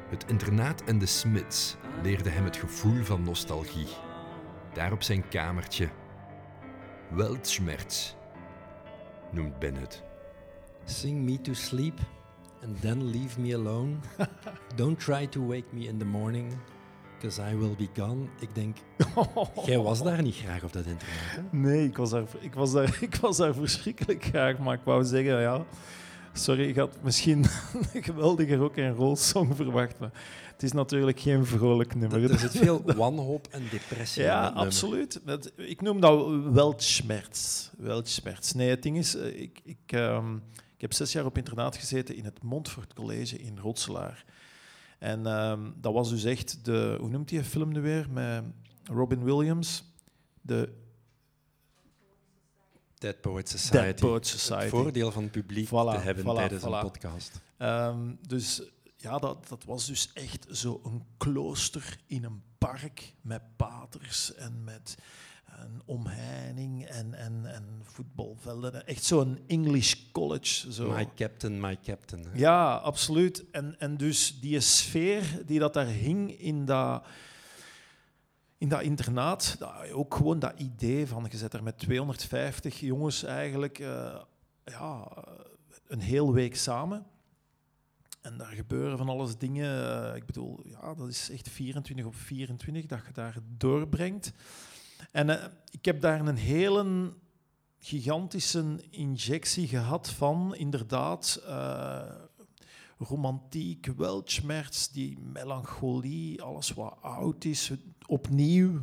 Het 0.09 0.25
internaat 0.27 0.83
en 0.83 0.99
de 0.99 1.05
Smiths 1.05 1.75
leerden 2.01 2.33
hem 2.33 2.43
het 2.43 2.57
gevoel 2.57 3.03
van 3.03 3.23
nostalgie. 3.23 3.87
Daar 4.73 4.91
op 4.91 5.03
zijn 5.03 5.27
kamertje. 5.27 5.89
Weltschmerz 7.09 8.13
noemt 9.31 9.59
Ben 9.59 9.75
het. 9.75 10.03
Sing 10.85 11.19
me 11.19 11.41
to 11.41 11.53
sleep 11.53 11.99
and 12.63 12.81
then 12.81 13.03
leave 13.03 13.39
me 13.39 13.55
alone. 13.55 13.95
Don't 14.75 14.99
try 14.99 15.27
to 15.27 15.47
wake 15.47 15.65
me 15.71 15.87
in 15.87 15.97
the 15.97 16.05
morning, 16.05 16.53
because 17.15 17.51
I 17.51 17.55
will 17.55 17.75
be 17.75 18.01
gone. 18.01 18.27
Ik 18.39 18.55
denk, 18.55 18.77
jij 19.65 19.77
was 19.77 20.03
daar 20.03 20.21
niet 20.21 20.35
graag 20.35 20.63
op 20.63 20.73
dat 20.73 20.85
internaat. 20.85 21.35
Hè? 21.35 21.57
Nee, 21.57 21.85
ik 21.85 21.97
was 21.97 22.09
daar, 22.09 22.23
ik 22.39 22.53
was 22.53 22.71
daar, 22.71 22.97
ik 23.09 23.15
was 23.15 23.37
daar 23.37 23.53
verschrikkelijk 23.53 24.23
graag, 24.23 24.57
maar 24.57 24.73
ik 24.73 24.83
wou 24.83 25.03
zeggen, 25.03 25.41
ja, 25.41 25.65
sorry, 26.33 26.67
ik 26.67 26.75
had 26.75 26.97
misschien 27.03 27.45
een 27.93 28.03
geweldige 28.03 28.55
rock 28.55 28.75
en 28.77 28.93
roll 28.93 29.15
song 29.15 29.53
verwacht, 29.55 29.99
maar 29.99 30.11
het 30.51 30.63
is 30.63 30.71
natuurlijk 30.71 31.19
geen 31.19 31.45
vrolijk 31.45 31.95
nummer. 31.95 32.31
Er 32.31 32.39
zit 32.39 32.57
veel 32.57 32.81
wanhoop 32.95 33.47
en 33.51 33.61
depressie 33.71 34.21
in 34.21 34.27
Ja, 34.27 34.41
dat 34.41 34.49
nummer. 34.53 34.65
absoluut. 34.65 35.21
Dat, 35.25 35.51
ik 35.55 35.81
noem 35.81 35.99
dat 35.99 36.27
weltschmerz. 36.53 37.69
weltschmerz. 37.77 38.51
Nee, 38.51 38.69
het 38.69 38.83
ding 38.83 38.97
is, 38.97 39.15
eh, 39.15 39.41
ik, 39.41 39.59
ik, 39.63 39.77
ehm, 39.85 40.35
ik 40.75 40.81
heb 40.81 40.93
zes 40.93 41.11
jaar 41.11 41.25
op 41.25 41.37
internaat 41.37 41.75
gezeten 41.77 42.15
in 42.15 42.25
het 42.25 42.43
Montfort 42.43 42.93
College 42.93 43.37
in 43.37 43.57
Rotselaar. 43.57 44.25
En 44.99 45.25
ehm, 45.27 45.59
dat 45.81 45.93
was 45.93 46.09
dus 46.09 46.23
echt 46.23 46.65
de, 46.65 46.97
hoe 46.99 47.09
noemt 47.09 47.29
die 47.29 47.43
film 47.43 47.71
nu 47.71 47.81
weer, 47.81 48.07
met 48.09 48.43
Robin 48.83 49.23
Williams? 49.23 49.83
De 50.41 50.69
Dead 53.03 53.21
Poets 53.21 53.51
Society. 53.51 53.77
Dead 53.77 54.61
Het 54.61 54.69
voordeel 54.69 55.11
van 55.11 55.23
het 55.23 55.31
publiek 55.31 55.67
Voilà, 55.67 55.69
te 55.69 55.97
hebben 55.97 56.23
voilà, 56.23 56.35
tijdens 56.35 56.61
voilà. 56.61 56.65
een 56.65 56.81
podcast. 56.81 57.41
Ehm, 57.57 58.11
dus 58.27 58.61
ja, 58.97 59.17
dat, 59.17 59.47
dat 59.47 59.63
was 59.63 59.85
dus 59.85 60.09
echt 60.13 60.45
zo'n 60.49 61.05
klooster 61.17 61.97
in 62.07 62.23
een 62.23 62.41
park 62.57 63.13
met 63.21 63.41
paters 63.55 64.35
en 64.35 64.63
met 64.63 64.95
een 65.59 65.81
omheining 65.85 66.85
en, 66.85 67.13
en, 67.13 67.53
en 67.53 67.81
voetbalvelden. 67.83 68.87
Echt 68.87 69.03
zo'n 69.03 69.39
English 69.47 69.95
college. 70.11 70.71
Zo. 70.71 70.91
My 70.91 71.09
captain, 71.15 71.59
my 71.59 71.77
captain. 71.83 72.23
hè. 72.23 72.29
Ja, 72.33 72.75
absoluut. 72.75 73.43
En, 73.51 73.75
en 73.79 73.97
dus 73.97 74.39
die 74.39 74.59
sfeer 74.59 75.41
die 75.45 75.59
dat 75.59 75.73
daar 75.73 75.85
hing 75.85 76.39
in 76.39 76.65
dat, 76.65 77.03
in 78.63 78.69
dat 78.69 78.81
internaat, 78.81 79.57
ook 79.93 80.15
gewoon 80.15 80.39
dat 80.39 80.59
idee 80.59 81.07
van, 81.07 81.27
je 81.29 81.37
zet 81.37 81.53
er 81.53 81.63
met 81.63 81.77
250 81.77 82.79
jongens 82.79 83.23
eigenlijk 83.23 83.79
eh, 83.79 84.15
ja, 84.65 85.07
een 85.87 85.99
heel 85.99 86.33
week 86.33 86.55
samen. 86.55 87.05
En 88.21 88.37
daar 88.37 88.51
gebeuren 88.51 88.97
van 88.97 89.09
alles 89.09 89.37
dingen. 89.37 90.05
eh, 90.09 90.15
ik 90.15 90.25
bedoel, 90.25 90.59
ja, 90.67 90.93
dat 90.93 91.07
is 91.07 91.29
echt 91.29 91.49
24 91.49 92.05
op 92.05 92.15
24 92.15 92.85
dat 92.85 93.05
je 93.05 93.13
daar 93.13 93.37
doorbrengt. 93.57 94.33
En 95.11 95.29
eh, 95.29 95.45
ik 95.71 95.85
heb 95.85 96.01
daar 96.01 96.19
een 96.19 96.35
hele 96.35 97.13
gigantische 97.79 98.83
injectie 98.89 99.67
gehad 99.67 100.09
van 100.09 100.55
inderdaad 100.55 101.41
romantiek, 102.97 103.85
weltschmerz, 103.85 104.87
die 104.87 105.19
melancholie, 105.19 106.41
alles 106.41 106.73
wat 106.73 106.97
oud 107.01 107.45
is, 107.45 107.71
opnieuw. 108.05 108.79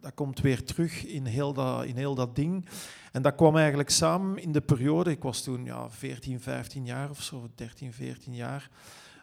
Dat 0.00 0.14
komt 0.14 0.40
weer 0.40 0.64
terug 0.64 1.04
in 1.04 1.26
heel 1.26 1.52
dat, 1.52 1.84
in 1.84 1.96
heel 1.96 2.14
dat 2.14 2.36
ding. 2.36 2.66
En 3.12 3.22
dat 3.22 3.34
kwam 3.34 3.56
eigenlijk 3.56 3.90
samen 3.90 4.38
in 4.38 4.52
de 4.52 4.60
periode, 4.60 5.10
ik 5.10 5.22
was 5.22 5.42
toen 5.42 5.64
ja, 5.64 5.90
14, 5.90 6.40
15 6.40 6.84
jaar 6.84 7.10
of 7.10 7.22
zo, 7.22 7.48
13, 7.54 7.92
14 7.92 8.34
jaar. 8.34 8.70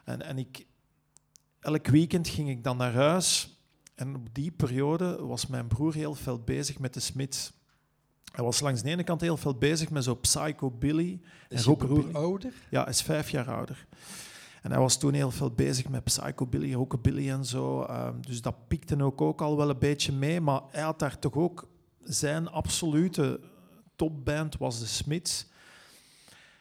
En, 0.04 0.22
en 0.22 0.38
ik, 0.38 0.66
elk 1.60 1.86
weekend 1.86 2.28
ging 2.28 2.48
ik 2.48 2.64
dan 2.64 2.76
naar 2.76 2.94
huis. 2.94 3.58
En 3.94 4.14
op 4.14 4.34
die 4.34 4.50
periode 4.50 5.26
was 5.26 5.46
mijn 5.46 5.66
broer 5.66 5.94
heel 5.94 6.14
veel 6.14 6.38
bezig 6.38 6.78
met 6.78 6.94
de 6.94 7.00
Smiths. 7.00 7.52
Hij 8.32 8.44
was 8.44 8.60
langs 8.60 8.82
de 8.82 8.90
ene 8.90 9.04
kant 9.04 9.20
heel 9.20 9.36
veel 9.36 9.54
bezig 9.54 9.90
met 9.90 10.04
zo 10.04 10.14
psychobilly. 10.14 11.20
Is 11.48 11.66
en 11.66 11.70
je 11.70 11.76
broer 11.76 12.08
ouder? 12.12 12.52
Ja, 12.70 12.80
hij 12.82 12.90
is 12.90 13.02
vijf 13.02 13.30
jaar 13.30 13.50
ouder. 13.50 13.86
En 14.62 14.70
hij 14.70 14.80
was 14.80 14.98
toen 14.98 15.14
heel 15.14 15.30
veel 15.30 15.50
bezig 15.50 15.88
met 15.88 16.04
psychobilly, 16.04 16.72
rockabilly 16.72 17.30
en 17.30 17.44
zo. 17.44 17.82
Ehm, 17.82 18.20
dus 18.20 18.42
dat 18.42 18.68
pikte 18.68 19.02
ook, 19.02 19.20
ook 19.20 19.40
al 19.40 19.56
wel 19.56 19.70
een 19.70 19.78
beetje 19.78 20.12
mee. 20.12 20.40
Maar 20.40 20.60
hij 20.70 20.82
had 20.82 20.98
daar 20.98 21.18
toch 21.18 21.34
ook 21.34 21.68
zijn 22.02 22.48
absolute 22.48 23.40
topband 23.96 24.56
was 24.56 24.78
de 24.78 24.86
Smiths. 24.86 25.46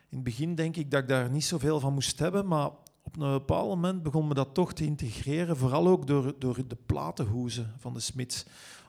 In 0.09 0.17
het 0.17 0.23
begin 0.23 0.55
denk 0.55 0.75
ik 0.75 0.91
dat 0.91 1.01
ik 1.01 1.07
daar 1.07 1.29
niet 1.29 1.45
zoveel 1.45 1.79
van 1.79 1.93
moest 1.93 2.19
hebben, 2.19 2.47
maar 2.47 2.69
op 3.03 3.19
een 3.19 3.31
bepaald 3.31 3.67
moment 3.67 4.03
begon 4.03 4.27
me 4.27 4.33
dat 4.33 4.53
toch 4.53 4.73
te 4.73 4.85
integreren, 4.85 5.57
vooral 5.57 5.87
ook 5.87 6.07
door, 6.07 6.35
door 6.39 6.67
de 6.67 6.77
platenhoezen 6.85 7.73
van 7.77 7.93
de 7.93 7.99
Smiths. 7.99 8.45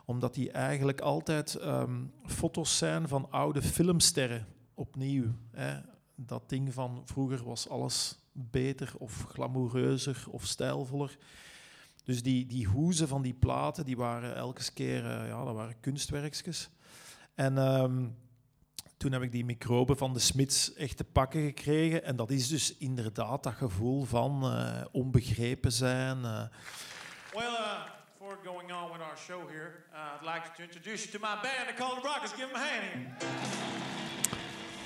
Omdat 0.09 0.33
die 0.33 0.51
eigenlijk 0.51 1.01
altijd 1.01 1.55
ehm, 1.55 2.05
foto's 2.25 2.77
zijn 2.77 3.07
van 3.07 3.31
oude 3.31 3.61
filmsterren, 3.61 4.47
opnieuw. 4.73 5.25
Hè. 5.51 5.79
Dat 6.15 6.49
ding 6.49 6.73
van 6.73 7.01
vroeger 7.05 7.43
was 7.43 7.69
alles 7.69 8.19
beter 8.31 8.91
of 8.97 9.25
glamoureuzer 9.27 10.23
of 10.29 10.45
stijlvoller. 10.45 11.17
Dus 12.03 12.23
die, 12.23 12.45
die 12.45 12.65
hoezen 12.65 13.07
van 13.07 13.21
die 13.21 13.33
platen, 13.33 13.85
die 13.85 13.97
waren 13.97 14.35
elke 14.35 14.73
keer 14.73 15.05
eh, 15.05 15.27
ja, 15.27 15.43
dat 15.43 15.55
waren 15.55 15.79
kunstwerkjes. 15.79 16.69
En 17.35 17.57
ehm, 17.57 18.07
toen 18.97 19.11
heb 19.11 19.21
ik 19.21 19.31
die 19.31 19.45
microben 19.45 19.97
van 19.97 20.13
de 20.13 20.19
Smits 20.19 20.73
echt 20.73 20.97
te 20.97 21.03
pakken 21.03 21.41
gekregen. 21.41 22.03
En 22.03 22.15
dat 22.15 22.31
is 22.31 22.47
dus 22.47 22.77
inderdaad 22.77 23.43
dat 23.43 23.53
gevoel 23.53 24.03
van 24.03 24.43
eh, 24.43 24.85
onbegrepen 24.91 25.71
zijn. 25.71 26.21
Well, 27.31 27.97
before 28.29 28.53
going 28.53 28.71
on 28.71 28.91
with 28.91 29.01
our 29.01 29.17
show 29.17 29.47
here, 29.49 29.85
uh, 29.93 30.19
I'd 30.19 30.25
like 30.25 30.55
to 30.57 30.63
introduce 30.63 31.05
you 31.05 31.11
to 31.13 31.19
my 31.19 31.35
band. 31.41 31.67
They're 31.67 31.75
called 31.75 31.97
the 31.97 32.07
Rockets. 32.07 32.33
Give 32.33 32.47
them 32.47 32.55
a 32.55 32.59
hand 32.59 32.83
here. 32.93 33.15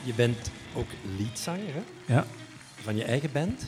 Je 0.04 0.14
bent 0.14 0.52
ook 0.76 0.88
leadzanger 1.18 1.74
hè? 1.74 1.84
Ja. 2.06 2.26
van 2.82 2.96
je 2.96 3.04
eigen 3.04 3.32
band, 3.32 3.68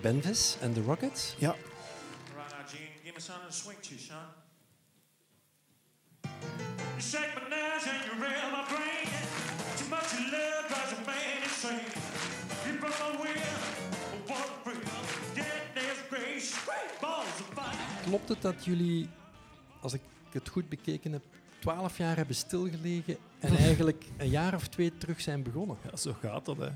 Benvis 0.00 0.56
and 0.62 0.74
the 0.74 0.82
Rockets. 0.82 1.34
ja. 1.38 1.48
Right 1.48 2.50
now, 2.50 2.68
Gene, 2.68 2.88
give 3.04 3.14
me 3.14 3.20
something 3.20 3.48
to 3.48 3.54
swing 3.54 3.80
to, 3.80 3.98
son. 3.98 4.26
You 6.94 7.00
shake 7.00 7.30
my 7.34 7.48
nerves 7.48 7.86
and 7.86 8.04
you 8.04 8.20
rail 8.20 8.41
Klopt 18.12 18.28
het 18.28 18.42
dat 18.42 18.64
jullie, 18.64 19.08
als 19.80 19.92
ik 19.92 20.00
het 20.30 20.48
goed 20.48 20.68
bekeken 20.68 21.12
heb, 21.12 21.22
twaalf 21.58 21.98
jaar 21.98 22.16
hebben 22.16 22.36
stilgelegen 22.36 23.16
en 23.38 23.56
eigenlijk 23.66 24.04
een 24.16 24.28
jaar 24.28 24.54
of 24.54 24.68
twee 24.68 24.96
terug 24.98 25.20
zijn 25.20 25.42
begonnen? 25.42 25.76
Ja, 25.90 25.96
zo 25.96 26.12
gaat 26.20 26.44
dat. 26.44 26.56
Hè. 26.56 26.68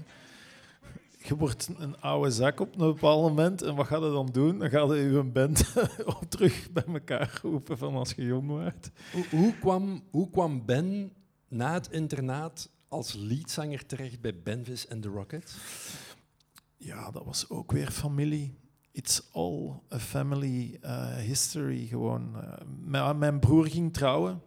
Je 1.18 1.36
wordt 1.36 1.68
een 1.78 2.00
oude 2.00 2.30
zak 2.30 2.60
op 2.60 2.72
een 2.72 2.86
bepaald 2.86 3.28
moment. 3.28 3.62
En 3.62 3.74
wat 3.74 3.86
gaat 3.86 4.02
je 4.02 4.10
dan 4.10 4.28
doen? 4.32 4.58
Dan 4.58 4.70
gaat 4.70 4.88
je 4.88 4.94
je 4.96 5.22
band 5.22 5.72
op 6.20 6.24
terug 6.28 6.72
bij 6.72 6.84
elkaar 6.86 7.38
roepen 7.42 7.78
van 7.78 7.94
als 7.94 8.12
je 8.12 8.22
jong 8.22 8.48
wordt. 8.48 8.90
Hoe, 9.12 9.26
hoe, 9.30 9.58
kwam, 9.58 10.02
hoe 10.10 10.30
kwam 10.30 10.64
Ben 10.64 11.12
na 11.48 11.72
het 11.72 11.88
internaat 11.90 12.70
als 12.88 13.12
leadzanger 13.12 13.86
terecht 13.86 14.20
bij 14.20 14.42
Benvis 14.42 14.88
and 14.88 15.02
the 15.02 15.08
Rockets? 15.08 15.56
Ja, 16.76 17.10
dat 17.10 17.24
was 17.24 17.48
ook 17.48 17.72
weer 17.72 17.90
familie. 17.90 18.64
It's 18.96 19.22
all 19.32 19.82
a 19.92 19.98
family 19.98 20.78
uh, 20.84 21.16
history 21.16 21.86
gewoon. 21.86 22.42
Eh, 22.42 22.52
mijn, 22.84 23.18
mijn 23.18 23.38
broer 23.38 23.66
ging 23.66 23.92
trouwen. 23.92 24.42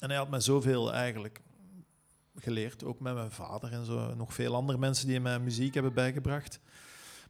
En 0.00 0.08
hij 0.08 0.18
had 0.18 0.30
mij 0.30 0.40
zoveel 0.40 0.92
eigenlijk 0.92 1.40
geleerd. 2.36 2.84
Ook 2.84 3.00
met 3.00 3.14
mijn 3.14 3.30
vader 3.30 3.72
en 3.72 3.84
zo. 3.84 4.14
Nog 4.14 4.34
veel 4.34 4.54
andere 4.54 4.78
mensen 4.78 5.06
die 5.06 5.20
mij 5.20 5.38
muziek 5.38 5.74
hebben 5.74 5.94
bijgebracht. 5.94 6.60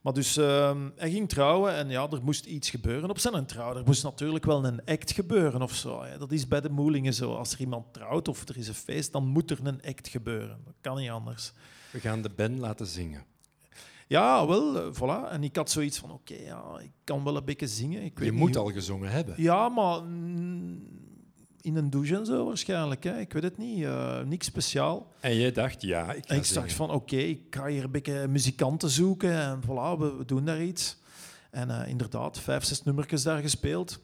Maar 0.00 0.12
dus 0.12 0.36
ehm, 0.36 0.88
hij 0.96 1.10
ging 1.10 1.28
trouwen 1.28 1.74
en 1.74 1.88
ja, 1.88 2.08
er 2.10 2.22
moest 2.22 2.44
iets 2.44 2.70
gebeuren 2.70 3.10
op 3.10 3.18
zijn 3.18 3.46
trouw. 3.46 3.76
Er 3.76 3.84
moest 3.84 4.02
natuurlijk 4.02 4.44
wel 4.44 4.64
een 4.64 4.84
act 4.84 5.12
gebeuren 5.12 5.62
of 5.62 5.74
zo. 5.74 6.02
hè. 6.02 6.18
Dat 6.18 6.32
is 6.32 6.48
bij 6.48 6.60
de 6.60 6.70
Moelingen 6.70 7.14
zo. 7.14 7.34
Als 7.34 7.52
er 7.52 7.60
iemand 7.60 7.92
trouwt 7.92 8.28
of 8.28 8.48
er 8.48 8.56
is 8.56 8.68
een 8.68 8.74
feest, 8.74 9.12
dan 9.12 9.26
moet 9.26 9.50
er 9.50 9.66
een 9.66 9.82
act 9.82 10.08
gebeuren. 10.08 10.60
Dat 10.64 10.74
kan 10.80 10.96
niet 10.96 11.10
anders. 11.10 11.52
We 11.90 12.00
gaan 12.00 12.22
de 12.22 12.30
Ben 12.30 12.58
laten 12.58 12.86
zingen. 12.86 13.24
Ja, 14.10 14.46
wel, 14.46 14.76
eh, 14.80 14.92
voilà. 14.94 15.30
En 15.32 15.44
ik 15.44 15.56
had 15.56 15.70
zoiets 15.70 15.98
van, 15.98 16.10
oké, 16.10 16.34
ja, 16.34 16.62
ik 16.82 16.90
kan 17.04 17.24
wel 17.24 17.36
een 17.36 17.44
beetje 17.44 17.66
zingen. 17.66 18.02
Ik 18.02 18.18
weet 18.18 18.28
Je 18.28 18.34
moet 18.34 18.54
hoe- 18.54 18.64
al 18.64 18.70
gezongen 18.72 19.10
hebben. 19.10 19.34
Ja, 19.36 19.68
maar 19.68 20.02
mm, 20.02 20.82
in 21.60 21.76
een 21.76 21.90
douche 21.90 22.16
en 22.16 22.26
zo 22.26 22.44
waarschijnlijk. 22.46 23.04
Hè. 23.04 23.18
Ik 23.20 23.32
weet 23.32 23.42
het 23.42 23.58
niet. 23.58 23.84
eh 23.84 24.20
niks 24.20 24.46
speciaal. 24.46 25.12
En 25.20 25.36
jij 25.36 25.52
dacht, 25.52 25.82
ja, 25.82 26.12
ik 26.12 26.24
En 26.26 26.36
ik 26.36 26.44
zingen. 26.44 26.62
dacht 26.62 26.74
van, 26.74 26.90
oké, 26.90 27.16
ik 27.16 27.40
ga 27.50 27.66
hier 27.66 27.84
een 27.84 27.90
beetje 27.90 28.28
muzikanten 28.28 28.90
zoeken. 28.90 29.32
En 29.40 29.60
voilà, 29.64 29.98
we, 29.98 30.14
we 30.18 30.24
doen 30.24 30.44
daar 30.44 30.62
iets. 30.62 30.98
En 31.50 31.70
eh, 31.70 31.88
inderdaad, 31.88 32.38
vijf, 32.38 32.64
zes 32.64 32.82
nummertjes 32.82 33.22
daar 33.22 33.40
gespeeld. 33.40 34.00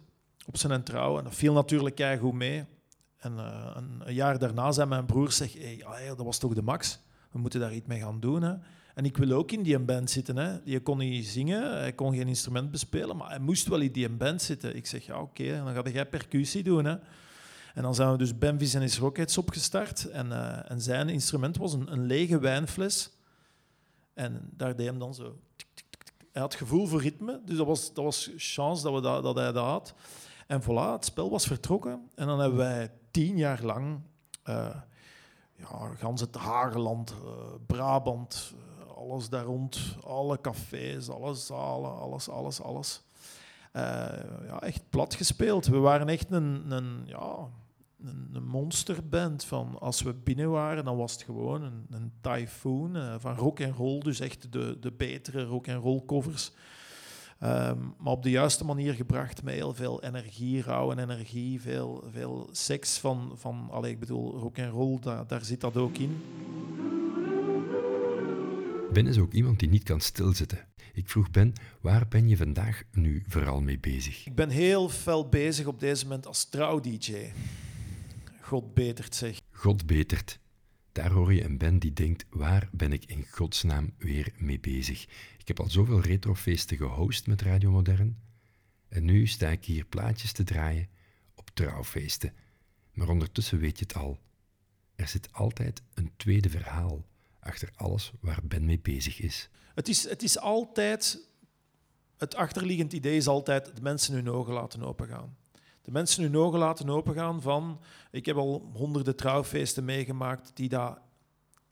Op 0.47 0.57
zijn 0.57 0.83
trouw. 0.83 1.19
En 1.19 1.25
dat 1.25 1.35
viel 1.35 1.53
natuurlijk 1.53 2.19
goed 2.21 2.33
mee. 2.33 2.65
En 3.17 3.39
een, 3.39 4.01
een 4.05 4.15
jaar 4.15 4.39
daarna 4.39 4.73
zei 4.73 4.89
mijn 4.89 5.07
broer, 5.07 5.33
zeg, 5.33 5.53
hey, 5.53 5.81
ah, 5.85 6.07
dat 6.07 6.23
was 6.27 6.39
toch 6.39 6.55
de 6.55 6.63
max? 6.63 7.01
We 7.31 7.39
moeten 7.39 7.61
daar 7.61 7.75
iets 7.75 7.87
mee 7.87 8.01
gaan 8.01 8.21
doen. 8.21 8.43
Hè. 8.43 8.55
En 8.97 9.05
ik 9.05 9.17
wil 9.17 9.31
ook 9.31 9.53
in 9.53 9.63
die 9.63 9.79
band 9.79 10.11
zitten. 10.11 10.37
Hè. 10.37 10.63
Die 10.63 10.81
kon 10.81 10.99
niet 10.99 11.27
zingen, 11.27 11.79
hij 11.79 11.93
kon 11.93 12.15
geen 12.15 12.29
instrument 12.29 12.71
bespelen, 12.71 13.17
maar 13.17 13.29
hij 13.29 13.39
moest 13.39 13.69
wel 13.69 13.81
in 13.81 13.93
die 13.93 14.09
band 14.09 14.43
zitten. 14.43 14.77
Ik 14.77 14.87
zeg, 14.87 15.07
ja 15.07 15.21
oké, 15.21 15.63
dan 15.65 15.75
ga 15.75 15.91
jij 15.91 16.07
percussie 16.07 16.63
doen. 16.63 16.85
Hè. 16.85 16.97
En 17.75 17.83
dan 17.83 17.95
zijn 17.95 18.11
we 18.11 18.19
dus 18.19 18.39
Benvis 18.39 18.75
en 18.75 18.81
his 18.81 18.99
Rockets 18.99 19.39
opgestart. 19.39 20.11
En, 20.11 20.33
eh, 20.33 20.71
en 20.71 20.81
zijn 20.81 21.09
instrument 21.09 21.57
was 21.57 21.73
een, 21.73 21.93
een 21.93 22.07
lege 22.07 22.39
wijnfles. 22.39 23.11
En 24.15 24.51
daar 24.53 24.77
deed 24.77 24.87
hem 24.87 24.99
dan 24.99 25.15
zo... 25.15 25.39
Hij 26.33 26.43
had 26.43 26.55
gevoel 26.55 26.87
voor 26.87 27.01
ritme, 27.01 27.41
dus 27.45 27.57
dat 27.57 27.67
was, 27.67 27.95
dat 27.95 28.05
was 28.05 28.31
chance 28.37 28.83
dat, 28.83 28.95
we 28.95 29.01
dat, 29.01 29.23
dat 29.23 29.37
hij 29.37 29.53
dat 29.53 29.65
had. 29.65 29.95
En 30.47 30.63
voilà, 30.63 30.93
het 30.93 31.05
spel 31.05 31.31
was 31.31 31.47
vertrokken. 31.47 32.09
En 32.15 32.27
dan 32.27 32.39
hebben 32.41 32.59
wij 32.59 32.93
tien 33.11 33.37
jaar 33.37 33.63
lang... 33.63 34.01
eh, 34.43 34.77
ja, 35.57 35.95
gans 35.97 36.21
het 36.21 36.35
Hageland, 36.35 37.11
eh, 37.11 37.55
Brabant, 37.67 38.55
alles 38.97 39.29
daar 39.29 39.45
rond, 39.45 39.97
alle 40.05 40.41
cafés, 40.41 41.09
alle 41.09 41.35
zalen, 41.35 41.99
alles, 41.99 42.29
alles, 42.29 42.61
alles. 42.61 43.03
Eh, 43.73 43.83
ja, 44.47 44.63
echt 44.63 44.83
plat 44.91 45.15
gespeeld. 45.15 45.67
We 45.67 45.79
waren 45.79 46.09
echt 46.09 46.31
een, 46.31 46.71
een, 46.71 47.03
ja, 47.07 47.49
een, 48.05 48.45
monsterband. 48.45 49.45
Van 49.45 49.79
als 49.81 50.03
we 50.03 50.15
binnen 50.15 50.51
waren, 50.51 50.85
dan 50.85 50.97
was 50.97 51.13
het 51.13 51.23
gewoon 51.23 51.63
een, 51.63 51.87
een 51.91 52.13
typhoon 52.21 52.97
eh, 52.97 53.15
van 53.19 53.37
rock 53.37 53.61
en 53.61 53.73
roll, 53.73 54.01
dus 54.01 54.21
echt 54.21 54.53
de, 54.53 54.77
de 54.81 54.93
betere 54.93 55.45
rock 55.45 55.67
en 55.67 55.77
roll 55.77 56.03
covers. 56.07 56.53
Ehm, 57.39 57.79
maar 57.99 58.13
op 58.13 58.23
de 58.23 58.31
juiste 58.31 58.65
manier 58.65 58.95
gebracht 58.95 59.43
met 59.43 59.55
heel 59.55 59.75
veel 59.75 60.03
energie, 60.03 60.63
rauwe 60.63 61.01
energie, 61.01 61.61
veel, 61.61 62.05
veel 62.11 62.49
seks 62.53 62.99
van, 62.99 63.33
van 63.35 63.69
allee, 63.71 63.93
ik 63.93 64.01
bedoel, 64.01 64.39
rock 64.39 64.57
en 64.57 64.71
roll, 64.71 64.99
daar 65.27 65.45
zit 65.45 65.61
dat 65.61 65.77
ook 65.77 65.97
in. 65.97 66.23
Ben 68.97 69.07
is 69.07 69.19
ook 69.19 69.33
iemand 69.33 69.59
die 69.59 69.69
niet 69.69 69.83
kan 69.83 70.01
stilzitten. 70.01 70.67
Ik 70.93 71.09
vroeg 71.09 71.31
Ben, 71.31 71.53
waar 71.81 72.09
ben 72.09 72.29
je 72.29 72.37
vandaag 72.37 72.83
nu 72.93 73.23
vooral 73.27 73.61
mee 73.61 73.79
bezig? 73.79 74.27
Ik 74.27 74.35
ben 74.35 74.51
heel 74.51 74.89
fel 74.89 75.29
bezig 75.29 75.67
op 75.67 75.81
deze 75.81 76.03
moment 76.03 76.27
als 76.27 76.45
trouw-dj. 76.45 77.33
God 78.41 78.75
betert 78.75 79.15
zeg. 79.15 79.41
God 79.51 79.87
betert. 79.87 80.39
Daar 80.93 81.11
hoor 81.11 81.35
je 81.35 81.45
een 81.45 81.59
Ben 81.59 81.79
die 81.79 81.93
denkt, 81.93 82.25
waar 82.31 82.69
ben 82.73 82.93
ik 82.93 83.05
in 83.05 83.27
godsnaam 83.31 83.95
weer 83.99 84.33
mee 84.37 84.61
bezig? 84.61 85.07
Ik 85.39 85.49
heb 85.49 85.61
al 85.61 85.71
zoveel 85.71 86.01
retrofeesten 86.01 86.77
gehost 86.77 87.27
met 87.27 87.43
Radio 87.43 87.71
Modern. 87.71 88.19
En 88.89 89.05
nu 89.05 89.27
sta 89.27 89.49
ik 89.49 89.65
hier 89.65 89.85
plaatjes 89.85 90.33
te 90.33 90.45
draaien 90.45 90.89
op 91.35 91.51
trouwfeesten. 91.55 92.33
Maar 92.93 93.09
ondertussen 93.09 93.59
weet 93.59 93.79
je 93.79 93.85
het 93.85 93.95
al. 93.95 94.19
Er 94.95 95.09
zit 95.09 95.33
altijd 95.33 95.83
een 95.95 96.11
tweede 96.17 96.49
verhaal 96.49 97.05
achter 97.47 97.71
alles 97.75 98.13
waar 98.21 98.41
Ben 98.45 98.65
mee 98.65 98.81
bezig 98.81 99.21
is. 99.21 99.49
Het 99.75 99.89
is, 99.89 100.09
het 100.09 100.23
is 100.23 100.39
altijd... 100.39 101.29
Het 102.17 102.35
achterliggend 102.35 102.93
idee 102.93 103.17
is 103.17 103.27
altijd 103.27 103.77
de 103.77 103.83
mensen 103.83 104.15
hun 104.15 104.31
ogen 104.31 104.53
laten 104.53 104.83
opengaan. 104.83 105.37
De 105.83 105.91
mensen 105.91 106.23
hun 106.23 106.37
ogen 106.37 106.59
laten 106.59 106.89
opengaan 106.89 107.43
van... 107.43 107.81
Ik 108.11 108.27
heb 108.27 108.37
al 108.37 108.71
honderden 108.75 109.17
trouwfeesten 109.17 109.85
meegemaakt 109.85 110.51
die 110.55 110.69
daar, 110.69 110.99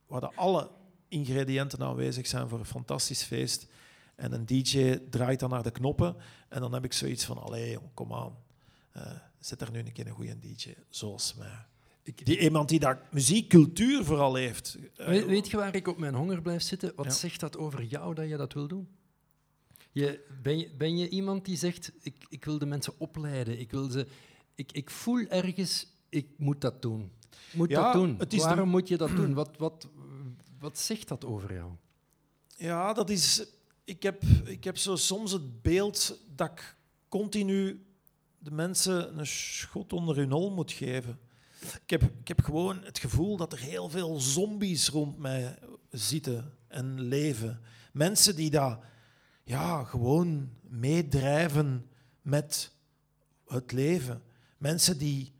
waar 0.07 0.35
alle 0.35 0.71
ingrediënten 1.09 1.83
aanwezig 1.83 2.26
zijn 2.26 2.49
voor 2.49 2.59
een 2.59 2.64
fantastisch 2.64 3.23
feest. 3.23 3.66
En 4.14 4.33
een 4.33 4.47
DJ 4.47 4.99
draait 5.11 5.40
dan 5.40 5.50
naar 5.50 5.62
de 5.62 5.71
knoppen 5.71 6.16
en 6.49 6.61
dan 6.61 6.73
heb 6.73 6.85
ik 6.85 6.93
zoiets 6.93 7.25
van... 7.25 7.38
Allee, 7.38 7.78
kom 7.95 8.14
aan. 8.14 8.37
Uh, 8.97 9.02
zet 9.38 9.61
er 9.61 9.71
nu 9.71 9.78
een 9.78 9.93
keer 9.93 10.07
een 10.07 10.12
goede 10.12 10.38
DJ, 10.38 10.75
zoals 10.88 11.35
mij. 11.35 11.66
Die, 12.04 12.38
iemand 12.38 12.68
die 12.68 12.78
daar 12.78 13.08
muziekcultuur 13.11 14.04
vooral 14.04 14.34
heeft. 14.34 14.78
Weet, 14.96 15.26
weet, 15.26 15.50
je 15.50 15.56
waar 15.56 15.75
ik 15.75 15.88
op 15.88 15.99
mijn 15.99 16.14
honger 16.14 16.42
blijf 16.42 16.62
zitten? 16.62 16.92
Wat 16.96 17.14
zegt 17.14 17.40
dat 17.40 17.56
over 17.56 17.82
jou 17.82 18.14
dat 18.14 18.28
je 18.28 18.37
dat 18.37 18.52
wil 18.52 18.68
doen? 18.68 18.88
Je, 19.92 20.25
ben, 20.42 20.58
je, 20.58 20.70
ben 20.78 20.96
je 20.96 21.08
iemand 21.08 21.44
die 21.44 21.56
zegt, 21.56 21.92
ik, 22.02 22.16
ik 22.28 22.44
wil 22.44 22.58
de 22.58 22.66
mensen 22.66 22.92
opleiden, 22.99 23.61
ik, 23.61 23.70
wil 23.70 23.90
ze, 23.90 24.06
ik, 24.54 24.73
ik 24.73 24.90
voel 24.90 25.26
ergens, 25.28 25.87
ik 26.08 26.26
moet 26.37 26.61
dat 26.61 26.82
doen. 26.82 27.12
Moet 27.52 27.70
dat 27.70 27.92
doen. 27.92 28.18
Waarom 28.37 28.68
moet 28.68 28.88
je 28.88 28.96
dat 28.96 29.16
doen? 29.16 29.34
Wat, 29.34 29.56
wat, 29.56 29.88
wat 30.58 30.78
zegt 30.78 31.08
dat 31.08 31.25
over 31.25 31.54
jou? 31.54 31.70
Ja, 32.56 32.92
dat 32.92 33.11
is... 33.11 33.46
Ik 33.84 34.02
heb, 34.02 34.23
ik 34.44 34.64
heb 34.64 34.76
zo 34.76 34.96
soms 34.96 35.32
het 35.32 35.62
beeld 35.62 36.18
dat 36.37 36.50
ik 36.50 36.76
continu 37.08 37.84
de 38.38 38.50
mensen 38.50 39.18
een 39.18 39.26
schot 39.26 39.92
onder 39.92 40.16
hun 40.16 40.30
hol 40.30 40.50
moet 40.50 40.73
geven. 40.73 41.18
Ik 41.73 41.90
heb, 41.90 42.02
ik 42.02 42.28
heb 42.28 42.42
gewoon 42.42 42.85
het 42.85 42.99
gevoel 42.99 43.37
dat 43.37 43.52
er 43.52 43.59
heel 43.59 43.88
veel 43.88 44.21
zombies 44.21 44.88
rond 44.88 45.18
mij 45.18 45.59
zitten 45.90 46.52
en 46.68 47.00
leven. 47.00 47.61
Mensen 47.92 48.37
die 48.37 48.50
daar 48.50 48.78
ja, 49.44 49.85
gewoon 49.85 50.50
meedrijven 50.62 51.88
met 52.23 52.73
het 53.47 53.73
leven. 53.73 54.23
Mensen 54.59 54.99
die, 54.99 55.33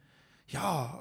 ja, 0.45 1.01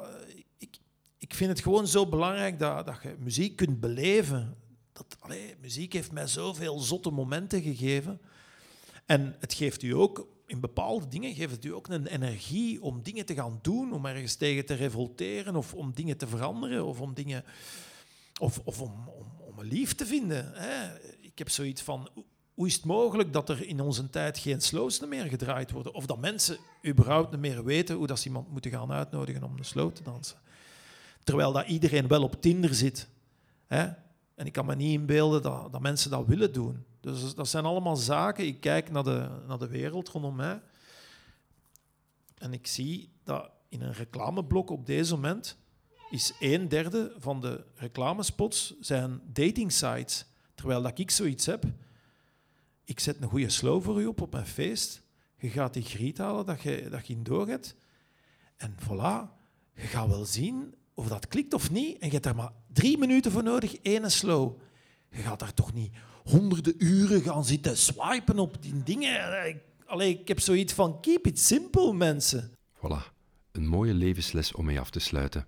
ik, 0.58 0.77
ik 1.18 1.34
vind 1.34 1.50
het 1.50 1.62
gewoon 1.62 1.88
zo 1.88 2.08
belangrijk 2.08 2.60
dat, 2.60 2.86
dat 2.86 3.00
je 3.03 3.15
muziek 3.20 3.56
kunt 3.56 3.80
beleven. 3.80 4.58
Dat, 4.92 5.18
muziek 5.62 5.94
heeft 5.94 6.12
mij 6.12 6.27
zoveel 6.27 6.80
zotte 6.80 7.12
momenten 7.12 7.62
gegeven. 7.62 8.22
En 9.06 9.36
het 9.39 9.53
geeft 9.53 9.82
u 9.82 9.92
ook 9.92 10.27
in 10.53 10.60
bepaalde 10.60 11.07
dingen 11.07 11.33
geeft 11.33 11.51
het 11.51 11.65
u 11.65 11.74
ook 11.74 11.88
een 11.88 12.07
energie 12.07 12.81
om 12.81 13.03
dingen 13.03 13.25
te 13.25 13.33
gaan 13.33 13.60
doen, 13.62 13.93
om 13.93 14.05
ergens 14.05 14.36
tegen 14.36 14.65
te 14.65 14.74
revolteren 14.74 15.55
of 15.55 15.74
om 15.74 15.91
dingen 15.93 16.17
te 16.17 16.27
veranderen 16.27 16.86
of 16.86 17.01
om 17.01 17.13
dingen 17.13 17.43
of, 18.39 18.62
of 18.63 18.81
om, 18.81 19.07
om, 19.07 19.31
om 19.39 19.60
een 19.60 19.67
lief 19.67 19.95
te 19.95 20.05
vinden. 20.05 20.51
Hè. 20.53 21.00
Ik 21.22 21.38
heb 21.38 21.50
zoiets 21.50 21.81
van, 21.81 22.10
hoe 22.53 22.67
is 22.67 22.75
het 22.75 22.86
mogelijk 22.86 23.33
dat 23.33 23.50
er 23.50 23.67
in 23.67 23.82
onze 23.82 24.10
tijd 24.10 24.38
geen 24.38 24.62
slows 24.62 24.99
meer 24.99 25.25
gedraaid 25.25 25.71
worden? 25.71 25.93
Of 25.93 26.06
dat 26.06 26.19
mensen 26.19 26.58
überhaupt 26.86 27.32
niet 27.32 27.39
meer 27.39 27.63
weten 27.63 27.95
hoe 27.95 28.08
dat 28.08 28.19
ze 28.19 28.28
iemand 28.28 28.51
moeten 28.51 28.71
gaan 28.71 28.91
uitnodigen 28.91 29.43
om 29.43 29.58
een 29.58 29.65
slow 29.65 29.91
te 29.91 30.04
dansen? 30.04 30.38
Terwijl 31.23 31.51
dat 31.51 31.67
iedereen 31.67 32.08
wel 32.08 32.23
op 32.23 32.41
Tinder 32.41 32.73
zit. 32.73 33.08
Hè? 33.67 33.89
En 34.43 34.49
ik 34.49 34.56
kan 34.56 34.65
me 34.65 34.75
niet 34.75 34.99
inbeelden 34.99 35.41
dat, 35.41 35.71
dat 35.71 35.82
mensen 35.82 36.12
dat 36.12 36.25
willen 36.25 36.53
doen. 36.53 36.86
Dus 36.99 37.36
dat 37.36 37.47
zijn 37.47 37.65
allemaal 37.65 37.95
zaken. 37.95 38.45
Ik 38.45 38.60
kijk 38.60 38.91
naar 38.91 39.03
de, 39.03 39.29
naar 39.47 39.58
de 39.58 39.67
wereld 39.67 40.10
rondom 40.10 40.36
mij. 40.36 40.62
En 42.38 42.53
ik 42.53 42.67
zie 42.67 43.10
dat 43.23 43.49
in 43.69 43.82
een 43.82 43.93
reclameblok 43.93 44.69
op 44.69 44.86
deze 44.86 45.15
moment 45.15 45.58
is 46.10 46.34
een 46.39 46.67
derde 46.67 47.13
van 47.17 47.41
de 47.41 47.63
reclamespots 47.75 48.79
zijn 48.79 49.21
dating 49.25 49.71
sites. 49.71 50.25
Terwijl 50.56 50.82
dat 50.82 50.99
ik 50.99 51.12
zoiets 51.12 51.45
heb. 51.45 51.65
Ik 52.84 52.99
zet 52.99 53.21
een 53.21 53.29
goede 53.29 53.49
slow 53.49 53.84
voor 53.84 54.01
u 54.01 54.06
op 54.06 54.21
op 54.21 54.32
mijn 54.32 54.45
feest. 54.45 55.01
Je 55.38 55.49
gaat 55.49 55.73
die 55.73 55.84
griet 55.84 56.17
halen 56.17 56.45
dat 56.45 56.62
je, 56.62 56.89
dat 56.89 57.08
je 57.08 57.13
in 57.13 57.23
doorgaat. 57.23 57.75
En 58.56 58.75
voilà, 58.79 59.32
je 59.73 59.82
gaat 59.82 60.08
wel 60.08 60.25
zien 60.25 60.75
of 60.93 61.08
dat 61.08 61.27
klikt 61.27 61.53
of 61.53 61.71
niet. 61.71 61.99
En 61.99 62.08
je 62.08 62.13
hebt 62.13 62.25
er 62.25 62.36
maar 62.36 62.51
drie 62.73 62.97
minuten 62.97 63.31
voor 63.31 63.43
nodig, 63.43 63.75
één 63.75 64.12
slow. 64.12 64.59
Je 65.09 65.21
gaat 65.21 65.39
daar 65.39 65.53
toch 65.53 65.73
niet 65.73 65.93
honderden 66.23 66.73
uren 66.77 67.21
gaan 67.21 67.45
zitten 67.45 67.77
swipen 67.77 68.39
op 68.39 68.62
die 68.62 68.83
dingen. 68.83 69.62
Allee, 69.86 70.19
ik 70.19 70.27
heb 70.27 70.39
zoiets 70.39 70.73
van 70.73 71.01
keep 71.01 71.27
it 71.27 71.39
simple, 71.39 71.93
mensen. 71.93 72.51
Voilà, 72.75 73.12
een 73.51 73.67
mooie 73.67 73.93
levensles 73.93 74.51
om 74.51 74.65
mee 74.65 74.79
af 74.79 74.89
te 74.89 74.99
sluiten. 74.99 75.47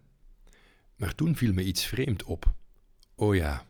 Maar 0.95 1.15
toen 1.15 1.35
viel 1.35 1.53
me 1.53 1.63
iets 1.63 1.85
vreemd 1.85 2.23
op. 2.23 2.53
Oh 3.15 3.35
ja, 3.35 3.65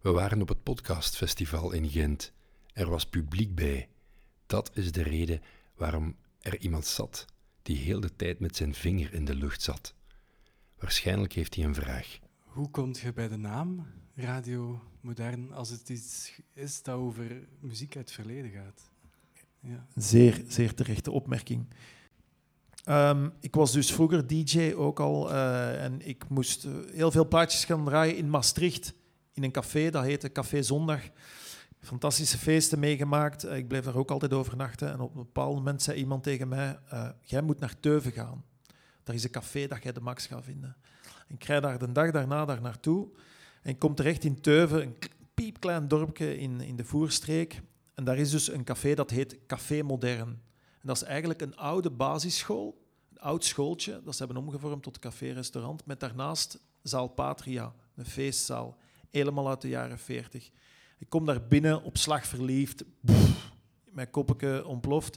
we 0.00 0.10
waren 0.10 0.42
op 0.42 0.48
het 0.48 0.62
podcastfestival 0.62 1.72
in 1.72 1.88
Gent. 1.88 2.32
Er 2.72 2.88
was 2.90 3.06
publiek 3.06 3.54
bij. 3.54 3.88
Dat 4.46 4.70
is 4.74 4.92
de 4.92 5.02
reden 5.02 5.42
waarom 5.74 6.16
er 6.40 6.60
iemand 6.60 6.86
zat 6.86 7.24
die 7.62 7.76
heel 7.76 8.00
de 8.00 8.16
tijd 8.16 8.40
met 8.40 8.56
zijn 8.56 8.74
vinger 8.74 9.14
in 9.14 9.24
de 9.24 9.34
lucht 9.34 9.62
zat. 9.62 9.94
Waarschijnlijk 10.78 11.32
heeft 11.32 11.54
hij 11.54 11.64
een 11.64 11.74
vraag. 11.74 12.18
Hoe 12.50 12.70
komt 12.70 12.98
je 12.98 13.12
bij 13.12 13.28
de 13.28 13.36
naam 13.36 13.86
Radio 14.14 14.80
Modern 15.00 15.52
als 15.52 15.70
het 15.70 15.88
iets 15.88 16.32
is 16.54 16.82
dat 16.82 16.94
over 16.94 17.48
muziek 17.60 17.96
uit 17.96 18.04
het 18.04 18.14
verleden 18.14 18.50
gaat? 18.50 18.90
Ja. 19.60 19.86
Zeer, 19.94 20.44
zeer 20.46 20.74
terechte 20.74 21.10
opmerking. 21.10 21.66
Ehm, 22.84 23.28
ik 23.40 23.54
was 23.54 23.72
dus 23.72 23.92
vroeger 23.92 24.26
DJ 24.26 24.72
ook 24.76 25.00
al 25.00 25.30
uh, 25.30 25.84
en 25.84 26.06
ik 26.06 26.28
moest 26.28 26.64
eh, 26.64 26.72
heel 26.92 27.10
veel 27.10 27.28
plaatjes 27.28 27.64
gaan 27.64 27.84
draaien 27.84 28.16
in 28.16 28.30
Maastricht 28.30 28.94
in 29.32 29.42
een 29.42 29.52
café, 29.52 29.90
dat 29.90 30.04
heette 30.04 30.32
Café 30.32 30.62
Zondag. 30.62 31.00
Fantastische 31.80 32.38
feesten 32.38 32.78
meegemaakt. 32.78 33.44
Ik 33.44 33.68
bleef 33.68 33.84
daar 33.84 33.96
ook 33.96 34.10
altijd 34.10 34.32
overnachten. 34.32 34.92
En 34.92 35.00
op 35.00 35.10
een 35.10 35.22
bepaald 35.22 35.54
moment 35.54 35.82
zei 35.82 35.98
iemand 35.98 36.22
tegen 36.22 36.48
mij: 36.48 36.78
Jij 37.22 37.42
moet 37.42 37.60
naar 37.60 37.80
Teuven 37.80 38.12
gaan. 38.12 38.44
Daar 39.02 39.14
is 39.14 39.24
een 39.24 39.30
café 39.30 39.66
dat 39.66 39.82
jij 39.82 39.92
de 39.92 40.00
max 40.00 40.26
gaat 40.26 40.44
vinden. 40.44 40.76
Ik 41.32 41.44
rijd 41.44 41.62
daar 41.62 41.78
de 41.78 41.92
dag 41.92 42.10
daarna 42.10 42.44
daar 42.44 42.60
naartoe. 42.60 43.08
En 43.62 43.70
ik 43.70 43.78
kom 43.78 43.94
terecht 43.94 44.24
in 44.24 44.40
Teuven, 44.40 44.82
een 44.82 44.96
piepklein 45.34 45.88
dorpje 45.88 46.38
in, 46.38 46.60
in 46.60 46.76
de 46.76 46.84
Voerstreek. 46.84 47.60
En 47.94 48.04
daar 48.04 48.18
is 48.18 48.30
dus 48.30 48.52
een 48.52 48.64
café 48.64 48.94
dat 48.94 49.10
heet 49.10 49.38
Café 49.46 49.82
Modern. 49.82 50.28
En 50.80 50.86
dat 50.86 50.96
is 50.96 51.02
eigenlijk 51.02 51.40
een 51.40 51.56
oude 51.56 51.90
basisschool, 51.90 52.86
een 53.10 53.18
oud 53.20 53.44
schooltje, 53.44 54.00
dat 54.04 54.16
ze 54.16 54.24
hebben 54.24 54.42
omgevormd 54.42 54.82
tot 54.82 54.98
café-restaurant, 54.98 55.86
met 55.86 56.00
daarnaast 56.00 56.60
zaal 56.82 57.08
Patria, 57.08 57.74
een 57.94 58.06
feestzaal, 58.06 58.76
helemaal 59.10 59.48
uit 59.48 59.60
de 59.60 59.68
jaren 59.68 59.98
40. 59.98 60.50
Ik 60.98 61.08
kom 61.08 61.26
daar 61.26 61.46
binnen, 61.46 61.82
op 61.82 61.96
slag 61.96 62.26
verliefd, 62.26 62.84
mijn 63.90 64.10
koppetje 64.10 64.66
ontploft. 64.66 65.14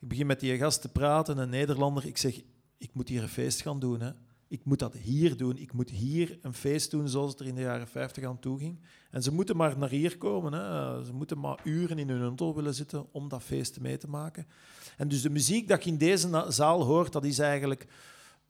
Ik 0.00 0.08
begin 0.08 0.26
met 0.26 0.40
die 0.40 0.58
gast 0.58 0.80
te 0.80 0.88
praten, 0.88 1.38
een 1.38 1.48
Nederlander. 1.48 2.06
Ik 2.06 2.16
zeg, 2.16 2.40
ik 2.78 2.90
moet 2.92 3.08
hier 3.08 3.22
een 3.22 3.28
feest 3.28 3.60
gaan 3.62 3.80
doen. 3.80 4.00
Hè. 4.00 4.10
Ik 4.52 4.64
moet 4.64 4.78
dat 4.78 4.94
hier 4.94 5.36
doen. 5.36 5.58
Ik 5.58 5.72
moet 5.72 5.90
hier 5.90 6.38
een 6.42 6.54
feest 6.54 6.90
doen 6.90 7.08
zoals 7.08 7.30
het 7.30 7.40
er 7.40 7.46
in 7.46 7.54
de 7.54 7.60
jaren 7.60 7.88
50 7.88 8.24
aan 8.24 8.38
toe 8.38 8.58
ging. 8.58 8.80
En 9.10 9.22
ze 9.22 9.32
moeten 9.32 9.56
maar 9.56 9.78
naar 9.78 9.88
hier 9.88 10.18
komen. 10.18 10.52
Hè. 10.52 11.04
Ze 11.04 11.12
moeten 11.12 11.38
maar 11.38 11.60
uren 11.64 11.98
in 11.98 12.08
hun 12.08 12.22
auto 12.22 12.54
willen 12.54 12.74
zitten 12.74 13.12
om 13.12 13.28
dat 13.28 13.42
feest 13.42 13.80
mee 13.80 13.96
te 13.96 14.08
maken. 14.08 14.46
En 14.96 15.08
dus 15.08 15.22
de 15.22 15.30
muziek 15.30 15.68
dat 15.68 15.84
je 15.84 15.90
in 15.90 15.98
deze 15.98 16.44
zaal 16.48 16.82
hoort, 16.82 17.12
dat 17.12 17.24
is 17.24 17.38
eigenlijk 17.38 17.86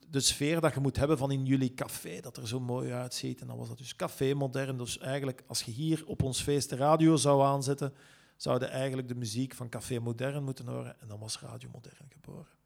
de 0.09 0.19
sfeer 0.19 0.61
dat 0.61 0.73
je 0.73 0.79
moet 0.79 0.97
hebben 0.97 1.17
van 1.17 1.31
in 1.31 1.45
jullie 1.45 1.73
café, 1.73 2.19
dat 2.19 2.37
er 2.37 2.47
zo 2.47 2.59
mooi 2.59 2.91
uitziet. 2.91 3.41
En 3.41 3.47
dan 3.47 3.57
was 3.57 3.67
dat 3.67 3.77
dus 3.77 3.95
café 3.95 4.33
modern. 4.33 4.77
Dus 4.77 4.97
eigenlijk, 4.97 5.43
als 5.47 5.61
je 5.61 5.71
hier 5.71 6.03
op 6.05 6.23
ons 6.23 6.41
feest 6.41 6.69
de 6.69 6.75
radio 6.75 7.15
zou 7.15 7.43
aanzetten, 7.43 7.93
zouden 8.37 8.69
eigenlijk 8.69 9.07
de 9.07 9.15
muziek 9.15 9.53
van 9.53 9.69
Café 9.69 9.99
Modern 9.99 10.43
moeten 10.43 10.67
horen. 10.67 10.95
En 11.01 11.07
dan 11.07 11.19
was 11.19 11.39
Radio 11.39 11.69
Modern 11.73 12.07
geboren. 12.09 12.62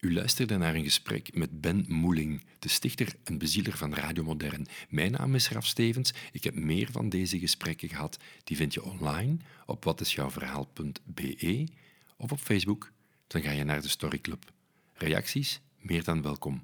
U 0.00 0.12
luisterde 0.12 0.56
naar 0.56 0.74
een 0.74 0.84
gesprek 0.84 1.34
met 1.34 1.60
Ben 1.60 1.84
Moeling, 1.88 2.44
de 2.58 2.68
stichter 2.68 3.14
en 3.24 3.38
bezieler 3.38 3.76
van 3.76 3.94
Radio 3.94 4.24
Modern. 4.24 4.66
Mijn 4.88 5.10
naam 5.10 5.34
is 5.34 5.48
Raf 5.48 5.66
Stevens. 5.66 6.14
Ik 6.32 6.44
heb 6.44 6.54
meer 6.54 6.88
van 6.90 7.08
deze 7.08 7.38
gesprekken 7.38 7.88
gehad. 7.88 8.18
Die 8.44 8.56
vind 8.56 8.74
je 8.74 8.82
online 8.82 9.36
op 9.66 9.84
watisjouwverhaal.be 9.84 11.68
of 12.16 12.32
op 12.32 12.38
Facebook. 12.38 12.92
Dan 13.26 13.42
ga 13.42 13.50
je 13.50 13.64
naar 13.64 13.82
de 13.82 13.88
Storyclub. 13.88 14.52
Reacties? 14.92 15.60
Meer 15.78 16.04
dan 16.04 16.22
welkom. 16.22 16.62